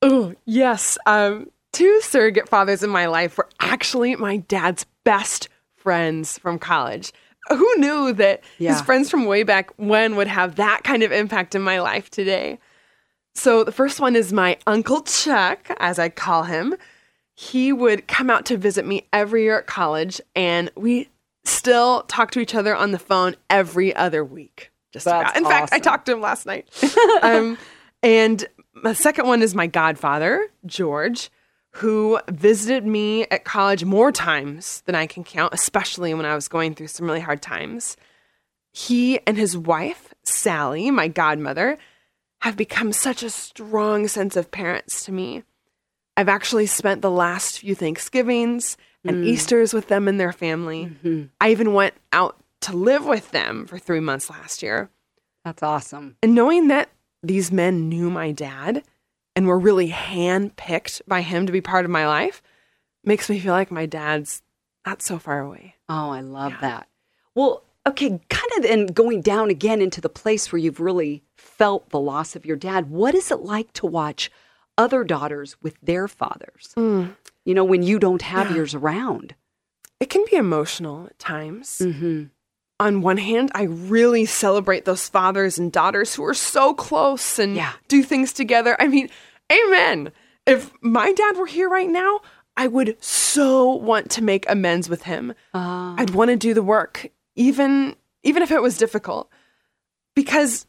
Oh, 0.00 0.34
yes. 0.46 0.96
Um, 1.04 1.50
two 1.72 2.00
surrogate 2.00 2.48
fathers 2.48 2.82
in 2.82 2.88
my 2.88 3.04
life 3.06 3.36
were 3.36 3.48
actually 3.60 4.16
my 4.16 4.38
dad's 4.38 4.86
best 5.04 5.49
friends 5.80 6.38
from 6.38 6.58
college. 6.58 7.12
Who 7.48 7.74
knew 7.78 8.12
that 8.12 8.42
Yeah. 8.58 8.72
his 8.72 8.82
friends 8.82 9.10
from 9.10 9.24
way 9.24 9.42
back 9.42 9.70
when 9.76 10.16
would 10.16 10.28
have 10.28 10.56
that 10.56 10.84
kind 10.84 11.02
of 11.02 11.10
impact 11.10 11.54
in 11.54 11.62
my 11.62 11.80
life 11.80 12.10
today? 12.10 12.58
So, 13.34 13.64
the 13.64 13.72
first 13.72 14.00
one 14.00 14.16
is 14.16 14.32
my 14.32 14.58
Uncle 14.66 15.02
Chuck, 15.02 15.66
as 15.78 15.98
I 15.98 16.08
call 16.08 16.44
him. 16.44 16.74
He 17.34 17.72
would 17.72 18.06
come 18.06 18.28
out 18.28 18.44
to 18.46 18.56
visit 18.56 18.84
me 18.84 19.06
every 19.12 19.44
year 19.44 19.58
at 19.58 19.66
college, 19.66 20.20
and 20.36 20.70
we 20.76 21.08
still 21.44 22.02
talk 22.02 22.30
to 22.32 22.40
each 22.40 22.54
other 22.54 22.76
on 22.76 22.90
the 22.90 22.98
phone 22.98 23.34
every 23.48 23.94
other 23.96 24.24
week. 24.24 24.70
Just 24.92 25.06
That's 25.06 25.30
about. 25.30 25.36
In 25.36 25.44
fact, 25.44 25.72
I 25.72 25.78
talked 25.78 26.06
to 26.06 26.12
him 26.12 26.20
last 26.20 26.44
night. 26.44 26.68
um, 27.22 27.56
and 28.02 28.44
the 28.82 28.94
second 28.94 29.26
one 29.26 29.40
is 29.42 29.54
my 29.54 29.66
godfather, 29.66 30.48
George, 30.66 31.30
who 31.72 32.18
visited 32.28 32.84
me 32.84 33.24
at 33.30 33.44
college 33.44 33.84
more 33.84 34.10
times 34.10 34.82
than 34.86 34.94
I 34.94 35.06
can 35.06 35.24
count, 35.24 35.54
especially 35.54 36.14
when 36.14 36.26
I 36.26 36.34
was 36.34 36.48
going 36.48 36.74
through 36.74 36.88
some 36.88 37.06
really 37.06 37.20
hard 37.20 37.42
times. 37.42 37.96
He 38.72 39.24
and 39.26 39.36
his 39.36 39.56
wife, 39.56 40.12
Sally, 40.24 40.90
my 40.90 41.08
godmother, 41.08 41.78
have 42.42 42.56
become 42.56 42.92
such 42.92 43.22
a 43.22 43.30
strong 43.30 44.08
sense 44.08 44.36
of 44.36 44.50
parents 44.50 45.04
to 45.04 45.12
me. 45.12 45.44
I've 46.16 46.28
actually 46.28 46.66
spent 46.66 47.02
the 47.02 47.10
last 47.10 47.60
few 47.60 47.74
Thanksgivings 47.74 48.76
and 49.04 49.24
mm. 49.24 49.26
Easters 49.26 49.72
with 49.72 49.88
them 49.88 50.08
and 50.08 50.18
their 50.18 50.32
family. 50.32 50.86
Mm-hmm. 50.86 51.24
I 51.40 51.50
even 51.50 51.72
went 51.72 51.94
out 52.12 52.36
to 52.62 52.76
live 52.76 53.06
with 53.06 53.30
them 53.30 53.66
for 53.66 53.78
three 53.78 54.00
months 54.00 54.28
last 54.28 54.62
year. 54.62 54.90
That's 55.44 55.62
awesome. 55.62 56.16
And 56.22 56.34
knowing 56.34 56.68
that 56.68 56.90
these 57.22 57.50
men 57.50 57.88
knew 57.88 58.10
my 58.10 58.32
dad 58.32 58.82
and 59.36 59.46
were 59.46 59.58
really 59.58 59.90
handpicked 59.90 61.02
by 61.06 61.22
him 61.22 61.46
to 61.46 61.52
be 61.52 61.60
part 61.60 61.84
of 61.84 61.90
my 61.90 62.06
life 62.06 62.42
makes 63.04 63.30
me 63.30 63.38
feel 63.38 63.52
like 63.52 63.70
my 63.70 63.86
dad's 63.86 64.42
not 64.86 65.02
so 65.02 65.18
far 65.18 65.40
away. 65.40 65.76
Oh, 65.88 66.10
I 66.10 66.20
love 66.20 66.54
that. 66.60 66.88
Well, 67.34 67.64
okay, 67.86 68.20
kind 68.28 68.50
of 68.56 68.62
then 68.62 68.86
going 68.86 69.22
down 69.22 69.50
again 69.50 69.80
into 69.80 70.00
the 70.00 70.08
place 70.08 70.50
where 70.52 70.58
you've 70.58 70.80
really 70.80 71.22
felt 71.36 71.90
the 71.90 72.00
loss 72.00 72.36
of 72.36 72.44
your 72.44 72.56
dad. 72.56 72.90
What 72.90 73.14
is 73.14 73.30
it 73.30 73.40
like 73.40 73.72
to 73.74 73.86
watch 73.86 74.30
other 74.76 75.04
daughters 75.04 75.56
with 75.62 75.80
their 75.80 76.08
fathers? 76.08 76.72
You 76.76 77.54
know, 77.54 77.64
when 77.64 77.82
you 77.82 77.98
don't 77.98 78.22
have 78.22 78.54
yours 78.54 78.74
around. 78.74 79.34
It 79.98 80.08
can 80.10 80.24
be 80.30 80.36
emotional 80.36 81.06
at 81.06 81.18
times. 81.18 81.78
Mm-hmm. 81.82 82.24
On 82.80 83.02
one 83.02 83.18
hand, 83.18 83.52
I 83.54 83.64
really 83.64 84.24
celebrate 84.24 84.86
those 84.86 85.08
fathers 85.08 85.58
and 85.58 85.70
daughters 85.70 86.14
who 86.14 86.24
are 86.24 86.34
so 86.34 86.72
close 86.74 87.38
and 87.38 87.54
Yeah. 87.54 87.72
do 87.88 88.02
things 88.02 88.32
together. 88.32 88.74
I 88.80 88.88
mean, 88.88 89.10
amen. 89.52 90.12
If 90.46 90.72
my 90.80 91.12
dad 91.12 91.36
were 91.36 91.46
here 91.46 91.68
right 91.68 91.88
now, 91.90 92.22
I 92.56 92.66
would 92.66 92.96
so 93.02 93.68
want 93.74 94.10
to 94.12 94.22
make 94.24 94.48
amends 94.50 94.88
with 94.88 95.02
him. 95.02 95.34
Uh, 95.54 95.94
I'd 95.98 96.10
want 96.14 96.30
to 96.30 96.36
do 96.36 96.54
the 96.54 96.62
work, 96.62 97.06
even 97.36 97.94
even 98.22 98.42
if 98.42 98.50
it 98.50 98.60
was 98.62 98.76
difficult, 98.76 99.30
because 100.14 100.66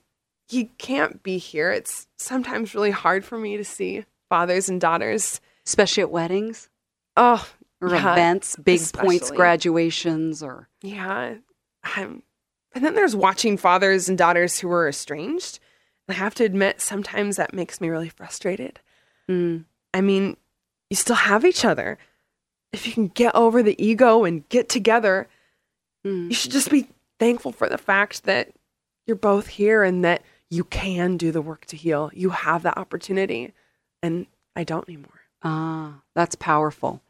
he 0.48 0.66
can't 0.78 1.24
be 1.24 1.38
here. 1.38 1.72
It's 1.72 2.08
sometimes 2.18 2.76
really 2.76 2.92
hard 2.92 3.26
for 3.26 3.38
me 3.38 3.58
to 3.58 3.64
see 3.66 4.06
fathers 4.30 4.70
and 4.70 4.80
daughters. 4.82 5.40
especially 5.66 6.02
at 6.02 6.10
weddings 6.12 6.70
Oh, 7.16 7.48
or 7.82 7.90
yeah, 7.90 8.14
events, 8.14 8.56
big 8.56 8.82
points, 8.94 9.30
graduations, 9.30 10.42
or 10.42 10.68
Yeah. 10.82 11.36
I'm, 11.84 12.24
and 12.74 12.84
then 12.86 12.96
there's 12.96 13.16
watching 13.16 13.58
fathers 13.58 14.08
and 14.10 14.18
daughters 14.18 14.60
who 14.60 14.72
are 14.72 14.88
estranged. 14.88 15.60
I 16.10 16.14
have 16.14 16.36
to 16.36 16.44
admit, 16.44 16.82
sometimes 16.82 17.38
that 17.38 17.54
makes 17.54 17.80
me 17.80 17.88
really 17.90 18.10
frustrated. 18.10 18.80
Mm. 19.30 19.66
I 19.94 20.02
mean, 20.02 20.36
you 20.90 20.96
still 20.98 21.16
have 21.16 21.46
each 21.46 21.64
other. 21.64 21.98
If 22.74 22.86
you 22.88 22.94
can 22.94 23.08
get 23.08 23.34
over 23.36 23.64
the 23.64 23.82
ego 23.84 24.24
and 24.24 24.48
get 24.50 24.68
together, 24.70 25.28
Mm. 26.06 26.30
you 26.30 26.34
should 26.34 26.52
just 26.52 26.72
be 26.72 26.88
thankful 27.20 27.52
for 27.52 27.70
the 27.70 27.78
fact 27.78 28.24
that 28.24 28.52
you're 29.06 29.16
both 29.16 29.48
here 29.48 29.84
and 29.84 30.04
that 30.04 30.24
you 30.50 30.64
can 30.64 31.16
do 31.16 31.32
the 31.32 31.42
work 31.42 31.66
to 31.68 31.78
heal. 31.78 32.10
You 32.14 32.32
have 32.32 32.64
that 32.64 32.78
opportunity, 32.78 33.54
and 34.02 34.26
I 34.56 34.64
don't 34.64 34.88
anymore. 34.90 35.22
Ah, 35.44 36.02
that's 36.16 36.36
powerful. 36.36 37.02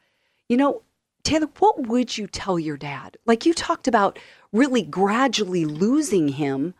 You 0.49 0.57
know, 0.57 0.81
Taylor, 1.23 1.49
what 1.60 1.88
would 1.88 2.17
you 2.17 2.27
tell 2.27 2.60
your 2.60 2.77
dad? 2.77 3.17
Like 3.25 3.45
you 3.45 3.53
talked 3.53 3.88
about 3.88 4.19
really 4.51 4.81
gradually 4.81 5.65
losing 5.65 6.29
him 6.29 6.73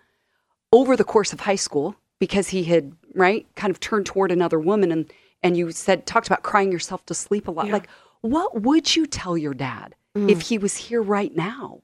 over 0.72 0.96
the 0.96 1.04
course 1.04 1.34
of 1.34 1.42
high 1.42 1.56
school 1.56 1.96
because 2.20 2.50
he 2.50 2.64
had, 2.64 2.94
right, 3.14 3.46
kind 3.56 3.72
of 3.72 3.80
turned 3.80 4.06
toward 4.06 4.32
another 4.32 4.60
woman 4.60 4.92
and 4.92 5.12
and 5.44 5.58
you 5.58 5.72
said 5.72 6.06
talked 6.06 6.28
about 6.28 6.44
crying 6.44 6.72
yourself 6.72 7.06
to 7.08 7.14
sleep 7.16 7.48
a 7.48 7.52
lot. 7.52 7.66
Yeah. 7.68 7.74
Like 7.74 7.90
what 8.22 8.62
would 8.62 8.96
you 8.96 9.08
tell 9.08 9.38
your 9.38 9.54
dad 9.54 9.96
mm. 10.16 10.30
if 10.30 10.42
he 10.42 10.58
was 10.58 10.78
here 10.78 11.02
right 11.02 11.36
now? 11.36 11.82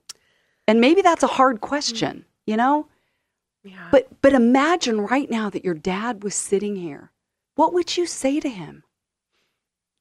And 0.67 0.79
maybe 0.81 1.01
that's 1.01 1.23
a 1.23 1.27
hard 1.27 1.61
question, 1.61 2.17
mm. 2.17 2.23
you 2.45 2.57
know? 2.57 2.87
Yeah. 3.63 3.87
But 3.91 4.21
but 4.21 4.33
imagine 4.33 5.01
right 5.01 5.29
now 5.29 5.49
that 5.49 5.65
your 5.65 5.73
dad 5.73 6.23
was 6.23 6.35
sitting 6.35 6.75
here. 6.75 7.11
What 7.55 7.73
would 7.73 7.97
you 7.97 8.05
say 8.05 8.39
to 8.39 8.49
him? 8.49 8.83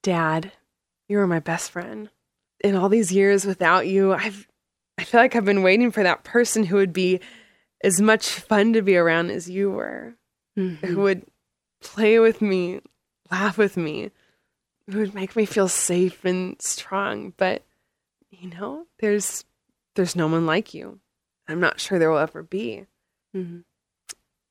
Dad, 0.03 0.53
you 1.09 1.17
were 1.17 1.27
my 1.27 1.41
best 1.41 1.71
friend. 1.71 2.11
In 2.61 2.75
all 2.75 2.89
these 2.89 3.13
years 3.13 3.45
without 3.45 3.87
you, 3.87 4.13
I've 4.13 4.47
I 4.99 5.05
feel 5.05 5.21
like 5.21 5.37
I've 5.37 5.45
been 5.45 5.63
waiting 5.63 5.91
for 5.91 6.03
that 6.03 6.25
person 6.25 6.65
who 6.65 6.77
would 6.77 6.93
be 6.93 7.21
as 7.85 8.01
much 8.01 8.29
fun 8.31 8.73
to 8.73 8.83
be 8.83 8.97
around 8.97 9.31
as 9.31 9.49
you 9.49 9.71
were, 9.71 10.15
who 10.57 10.97
would 11.03 11.27
play 11.83 12.19
with 12.19 12.41
me, 12.41 12.81
laugh 13.31 13.59
with 13.59 13.77
me, 13.77 14.11
who 14.91 14.99
would 15.01 15.15
make 15.15 15.37
me 15.37 15.45
feel 15.45 15.69
safe 15.69 16.25
and 16.25 16.57
strong. 16.63 17.35
But 17.37 17.63
you 18.31 18.49
know, 18.51 18.87
there's 19.01 19.45
there's 19.97 20.17
no 20.17 20.27
one 20.29 20.47
like 20.47 20.73
you. 20.73 20.99
I'm 21.47 21.61
not 21.61 21.79
sure 21.79 21.99
there 21.99 22.11
will 22.11 22.19
ever 22.19 22.43
be. 22.43 22.87
Mhm. 23.35 23.65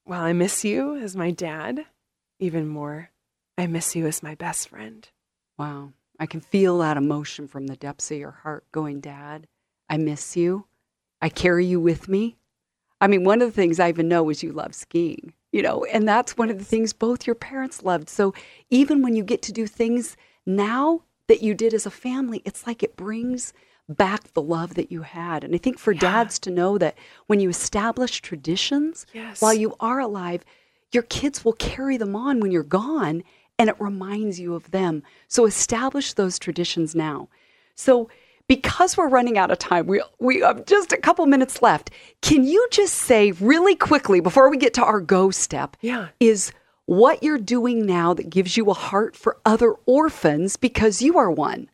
While 0.04 0.22
I 0.22 0.34
miss 0.34 0.64
you 0.64 0.96
as 0.98 1.16
my 1.16 1.32
dad, 1.32 1.86
even 2.40 2.68
more, 2.68 3.10
I 3.58 3.66
miss 3.66 3.96
you 3.96 4.06
as 4.06 4.22
my 4.22 4.36
best 4.36 4.70
friend. 4.70 5.10
Wow. 5.58 5.94
I 6.20 6.26
can 6.26 6.40
feel 6.42 6.78
that 6.80 6.98
emotion 6.98 7.48
from 7.48 7.68
the 7.68 7.76
depths 7.76 8.12
of 8.12 8.18
your 8.18 8.32
heart 8.32 8.66
going, 8.72 9.00
Dad, 9.02 9.48
I 9.90 9.98
miss 9.98 10.36
you. 10.36 10.66
I 11.22 11.30
carry 11.30 11.66
you 11.66 11.80
with 11.80 12.08
me. 12.08 12.38
I 13.02 13.08
mean, 13.08 13.24
one 13.24 13.42
of 13.42 13.48
the 13.48 13.54
things 13.54 13.80
I 13.80 13.90
even 13.90 14.08
know 14.08 14.30
is 14.30 14.42
you 14.42 14.52
love 14.52 14.74
skiing, 14.74 15.34
you 15.52 15.62
know, 15.62 15.84
and 15.86 16.08
that's 16.08 16.38
one 16.38 16.50
of 16.50 16.58
the 16.58 16.64
things 16.66 16.94
both 16.94 17.28
your 17.28 17.36
parents 17.36 17.84
loved. 17.84 18.10
So 18.10 18.34
even 18.70 19.02
when 19.02 19.16
you 19.16 19.24
get 19.24 19.42
to 19.44 19.52
do 19.52 19.68
things 19.68 20.16
now 20.46 21.02
that 21.28 21.42
you 21.42 21.54
did 21.54 21.74
as 21.74 21.86
a 21.86 21.92
family, 21.92 22.42
it's 22.46 22.66
like 22.66 22.82
it 22.84 22.96
brings 22.96 23.54
back 23.90 24.34
the 24.34 24.42
love 24.42 24.76
that 24.76 24.92
you 24.92 25.02
had. 25.02 25.44
And 25.44 25.54
I 25.54 25.58
think 25.58 25.78
for 25.78 25.94
dads 25.94 26.40
to 26.40 26.52
know 26.52 26.78
that 26.78 26.98
when 27.28 27.40
you 27.40 27.50
establish 27.50 28.22
traditions 28.22 29.06
Yes. 29.14 29.42
while 29.42 29.54
you 29.54 29.76
are 29.80 30.00
alive, 30.00 30.44
your 30.92 31.04
kids 31.04 31.44
will 31.44 31.54
carry 31.54 31.98
them 31.98 32.16
on 32.16 32.40
when 32.40 32.52
you're 32.52 32.64
gone 32.64 33.24
and 33.58 33.70
it 33.70 33.80
reminds 33.80 34.40
you 34.40 34.56
of 34.56 34.72
them. 34.72 35.04
So 35.28 35.46
establish 35.46 36.14
those 36.14 36.40
traditions 36.40 36.96
now. 36.96 37.30
So 37.76 38.10
because 38.48 38.96
we're 38.96 39.10
running 39.10 39.38
out 39.38 39.52
of 39.52 39.60
time, 39.60 39.88
we 39.88 40.02
we 40.20 40.42
have 40.42 40.66
just 40.66 40.92
a 40.92 40.98
couple 40.98 41.26
minutes 41.26 41.62
left. 41.62 41.90
Can 42.22 42.44
you 42.44 42.68
just 42.72 42.94
say 42.94 43.32
really 43.32 43.76
quickly 43.76 44.20
before 44.20 44.50
we 44.50 44.58
get 44.58 44.74
to 44.76 44.84
our 44.84 45.02
go 45.02 45.32
step? 45.32 45.78
Yeah. 45.82 46.10
Is 46.20 46.52
what 46.86 47.24
you're 47.24 47.40
doing 47.40 47.86
now 47.86 48.14
that 48.14 48.30
gives 48.30 48.58
you 48.58 48.70
a 48.70 48.74
heart 48.74 49.16
for 49.16 49.38
other 49.46 49.74
orphans 49.86 50.56
because 50.56 51.02
you 51.02 51.18
are 51.18 51.32
one. 51.32 51.70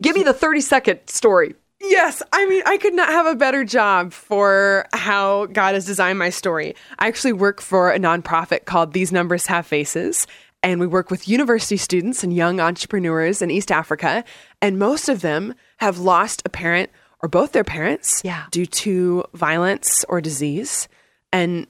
Give 0.00 0.16
me 0.16 0.22
the 0.22 0.32
30 0.32 0.60
second 0.62 1.00
story. 1.06 1.54
Yes, 1.80 2.22
I 2.32 2.46
mean, 2.46 2.62
I 2.64 2.78
could 2.78 2.94
not 2.94 3.10
have 3.10 3.26
a 3.26 3.34
better 3.34 3.62
job 3.62 4.12
for 4.12 4.86
how 4.94 5.46
God 5.46 5.74
has 5.74 5.84
designed 5.84 6.18
my 6.18 6.30
story. 6.30 6.74
I 6.98 7.08
actually 7.08 7.34
work 7.34 7.60
for 7.60 7.90
a 7.90 7.98
nonprofit 7.98 8.64
called 8.64 8.92
These 8.92 9.12
Numbers 9.12 9.46
Have 9.46 9.66
Faces, 9.66 10.26
and 10.64 10.80
we 10.80 10.86
work 10.86 11.10
with 11.10 11.28
university 11.28 11.76
students 11.76 12.24
and 12.24 12.34
young 12.34 12.58
entrepreneurs 12.58 13.42
in 13.42 13.50
East 13.50 13.70
Africa, 13.70 14.24
and 14.62 14.78
most 14.78 15.08
of 15.08 15.20
them 15.20 15.54
have 15.76 15.98
lost 15.98 16.42
a 16.44 16.48
parent 16.48 16.90
or 17.22 17.28
both 17.28 17.52
their 17.52 17.64
parents 17.64 18.22
Yeah. 18.24 18.46
due 18.50 18.66
to 18.66 19.24
violence 19.34 20.04
or 20.08 20.20
disease. 20.20 20.88
And 21.32 21.66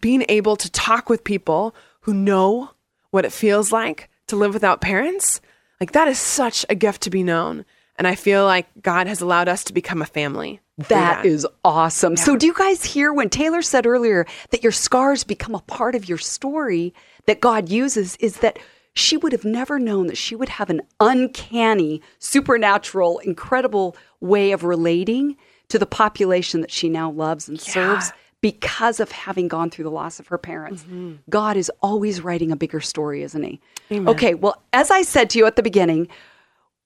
being 0.00 0.24
able 0.28 0.56
to 0.56 0.70
talk 0.70 1.10
with 1.10 1.24
people 1.24 1.74
who 2.02 2.14
know 2.14 2.70
what 3.10 3.24
it 3.24 3.32
feels 3.32 3.72
like 3.72 4.08
to 4.28 4.36
live 4.36 4.54
without 4.54 4.80
parents, 4.80 5.40
like 5.80 5.92
that 5.92 6.08
is 6.08 6.18
such 6.18 6.64
a 6.68 6.74
gift 6.74 7.02
to 7.02 7.10
be 7.10 7.22
known. 7.22 7.64
And 7.96 8.06
I 8.06 8.14
feel 8.14 8.44
like 8.44 8.66
God 8.80 9.06
has 9.06 9.20
allowed 9.20 9.48
us 9.48 9.64
to 9.64 9.72
become 9.72 10.02
a 10.02 10.06
family. 10.06 10.60
That 10.78 11.24
is 11.24 11.46
awesome. 11.64 12.16
So, 12.16 12.36
do 12.36 12.46
you 12.46 12.52
guys 12.52 12.84
hear 12.84 13.12
when 13.12 13.30
Taylor 13.30 13.62
said 13.62 13.86
earlier 13.86 14.26
that 14.50 14.62
your 14.62 14.72
scars 14.72 15.24
become 15.24 15.54
a 15.54 15.60
part 15.60 15.94
of 15.94 16.08
your 16.08 16.18
story 16.18 16.92
that 17.24 17.40
God 17.40 17.70
uses? 17.70 18.16
Is 18.16 18.38
that 18.38 18.58
she 18.92 19.16
would 19.16 19.32
have 19.32 19.44
never 19.44 19.78
known 19.78 20.06
that 20.06 20.18
she 20.18 20.34
would 20.34 20.50
have 20.50 20.68
an 20.68 20.82
uncanny, 21.00 22.02
supernatural, 22.18 23.18
incredible 23.20 23.96
way 24.20 24.52
of 24.52 24.64
relating 24.64 25.36
to 25.68 25.78
the 25.78 25.86
population 25.86 26.60
that 26.60 26.70
she 26.70 26.88
now 26.88 27.10
loves 27.10 27.48
and 27.48 27.60
serves 27.60 28.12
because 28.40 29.00
of 29.00 29.10
having 29.10 29.48
gone 29.48 29.70
through 29.70 29.84
the 29.84 29.90
loss 29.90 30.20
of 30.20 30.28
her 30.28 30.38
parents. 30.38 30.82
Mm-hmm. 30.84 31.14
God 31.28 31.56
is 31.56 31.70
always 31.82 32.20
writing 32.20 32.52
a 32.52 32.56
bigger 32.56 32.80
story, 32.80 33.22
isn't 33.22 33.42
he? 33.42 33.60
Okay, 33.90 34.34
well, 34.34 34.62
as 34.72 34.90
I 34.90 35.02
said 35.02 35.30
to 35.30 35.38
you 35.38 35.46
at 35.46 35.56
the 35.56 35.62
beginning, 35.62 36.08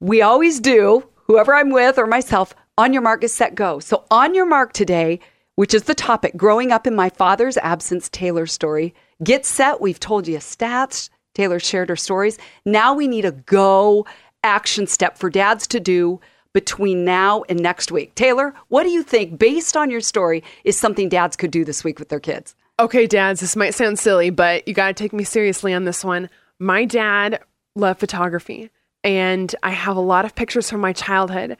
we 0.00 0.22
always 0.22 0.60
do, 0.60 1.06
whoever 1.26 1.54
I'm 1.54 1.70
with 1.70 1.98
or 1.98 2.06
myself, 2.06 2.54
on 2.78 2.92
your 2.92 3.02
mark, 3.02 3.22
get 3.22 3.30
set, 3.30 3.54
go. 3.54 3.80
So, 3.80 4.04
on 4.10 4.34
your 4.34 4.46
mark 4.46 4.72
today, 4.72 5.20
which 5.56 5.74
is 5.74 5.82
the 5.82 5.94
topic, 5.94 6.36
growing 6.36 6.72
up 6.72 6.86
in 6.86 6.94
my 6.94 7.10
father's 7.10 7.56
absence, 7.58 8.08
Taylor's 8.08 8.52
story. 8.52 8.94
Get 9.22 9.44
set. 9.44 9.80
We've 9.80 10.00
told 10.00 10.26
you 10.26 10.38
stats. 10.38 11.10
Taylor 11.34 11.60
shared 11.60 11.90
her 11.90 11.96
stories. 11.96 12.38
Now 12.64 12.94
we 12.94 13.06
need 13.06 13.24
a 13.24 13.32
go 13.32 14.06
action 14.42 14.86
step 14.86 15.18
for 15.18 15.28
dads 15.28 15.66
to 15.68 15.80
do 15.80 16.20
between 16.52 17.04
now 17.04 17.44
and 17.48 17.60
next 17.60 17.92
week. 17.92 18.14
Taylor, 18.14 18.54
what 18.68 18.82
do 18.82 18.88
you 18.90 19.02
think, 19.02 19.38
based 19.38 19.76
on 19.76 19.90
your 19.90 20.00
story, 20.00 20.42
is 20.64 20.78
something 20.78 21.08
dads 21.08 21.36
could 21.36 21.50
do 21.50 21.64
this 21.64 21.84
week 21.84 21.98
with 21.98 22.08
their 22.08 22.20
kids? 22.20 22.54
Okay, 22.80 23.06
dads, 23.06 23.40
this 23.40 23.56
might 23.56 23.74
sound 23.74 23.98
silly, 23.98 24.30
but 24.30 24.66
you 24.66 24.74
got 24.74 24.88
to 24.88 24.94
take 24.94 25.12
me 25.12 25.22
seriously 25.22 25.74
on 25.74 25.84
this 25.84 26.02
one. 26.02 26.30
My 26.58 26.84
dad 26.84 27.40
loved 27.76 28.00
photography, 28.00 28.70
and 29.04 29.54
I 29.62 29.70
have 29.70 29.96
a 29.96 30.00
lot 30.00 30.24
of 30.24 30.34
pictures 30.34 30.70
from 30.70 30.80
my 30.80 30.92
childhood. 30.92 31.56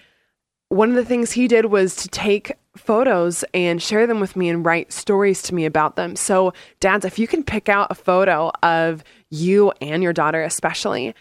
One 0.70 0.88
of 0.90 0.94
the 0.96 1.04
things 1.04 1.32
he 1.32 1.46
did 1.48 1.66
was 1.66 1.94
to 1.96 2.08
take 2.08 2.52
photos 2.76 3.44
and 3.52 3.82
share 3.82 4.06
them 4.06 4.20
with 4.20 4.36
me 4.36 4.48
and 4.48 4.64
write 4.64 4.92
stories 4.92 5.42
to 5.42 5.54
me 5.54 5.64
about 5.66 5.96
them. 5.96 6.14
So, 6.16 6.52
dads, 6.78 7.04
if 7.04 7.18
you 7.18 7.26
can 7.26 7.42
pick 7.42 7.68
out 7.68 7.88
a 7.90 7.94
photo 7.94 8.52
of 8.62 9.02
you 9.30 9.72
and 9.80 10.02
your 10.02 10.12
daughter, 10.12 10.42
especially, 10.44 11.14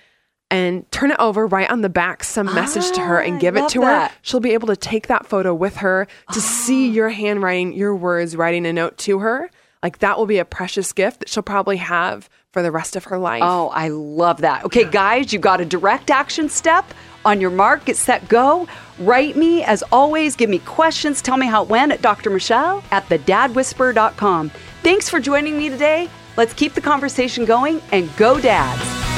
and 0.51 0.89
turn 0.91 1.09
it 1.11 1.17
over, 1.19 1.47
write 1.47 1.71
on 1.71 1.81
the 1.81 1.89
back 1.89 2.23
some 2.23 2.45
message 2.53 2.91
to 2.91 3.01
her 3.01 3.19
Ah, 3.21 3.25
and 3.25 3.39
give 3.39 3.57
it 3.57 3.67
to 3.69 3.79
that. 3.81 4.11
her. 4.11 4.17
She'll 4.21 4.39
be 4.39 4.53
able 4.53 4.67
to 4.67 4.75
take 4.75 5.07
that 5.07 5.25
photo 5.25 5.53
with 5.53 5.77
her 5.77 6.07
to 6.33 6.39
see 6.41 6.87
your 6.89 7.09
handwriting, 7.09 7.73
your 7.73 7.95
words, 7.95 8.35
writing 8.35 8.65
a 8.67 8.73
note 8.73 8.97
to 8.99 9.19
her. 9.19 9.49
Like 9.81 9.99
that 9.99 10.17
will 10.17 10.25
be 10.27 10.37
a 10.37 10.45
precious 10.45 10.91
gift 10.93 11.21
that 11.21 11.29
she'll 11.29 11.41
probably 11.43 11.77
have 11.77 12.29
for 12.51 12.61
the 12.61 12.71
rest 12.71 12.95
of 12.95 13.05
her 13.05 13.17
life. 13.17 13.41
Oh, 13.43 13.69
I 13.69 13.87
love 13.89 14.41
that. 14.41 14.65
Okay, 14.65 14.83
guys, 14.83 15.31
you 15.33 15.39
got 15.39 15.61
a 15.61 15.65
direct 15.65 16.11
action 16.11 16.49
step. 16.49 16.85
On 17.25 17.39
your 17.41 17.51
mark, 17.51 17.85
get 17.85 17.97
set, 17.97 18.27
go. 18.29 18.67
Write 18.99 19.37
me, 19.37 19.63
as 19.63 19.81
always, 19.91 20.35
give 20.35 20.49
me 20.49 20.59
questions. 20.59 21.21
Tell 21.21 21.37
me 21.37 21.47
how 21.47 21.63
it 21.63 21.69
went 21.69 21.91
at 21.91 22.01
Dr. 22.01 22.29
Michelle 22.29 22.83
at 22.91 23.07
thedadwhisperer.com. 23.07 24.51
Thanks 24.83 25.09
for 25.09 25.19
joining 25.19 25.57
me 25.57 25.69
today. 25.69 26.09
Let's 26.35 26.53
keep 26.53 26.73
the 26.73 26.81
conversation 26.81 27.45
going 27.45 27.81
and 27.91 28.13
go, 28.17 28.39
dads. 28.39 29.08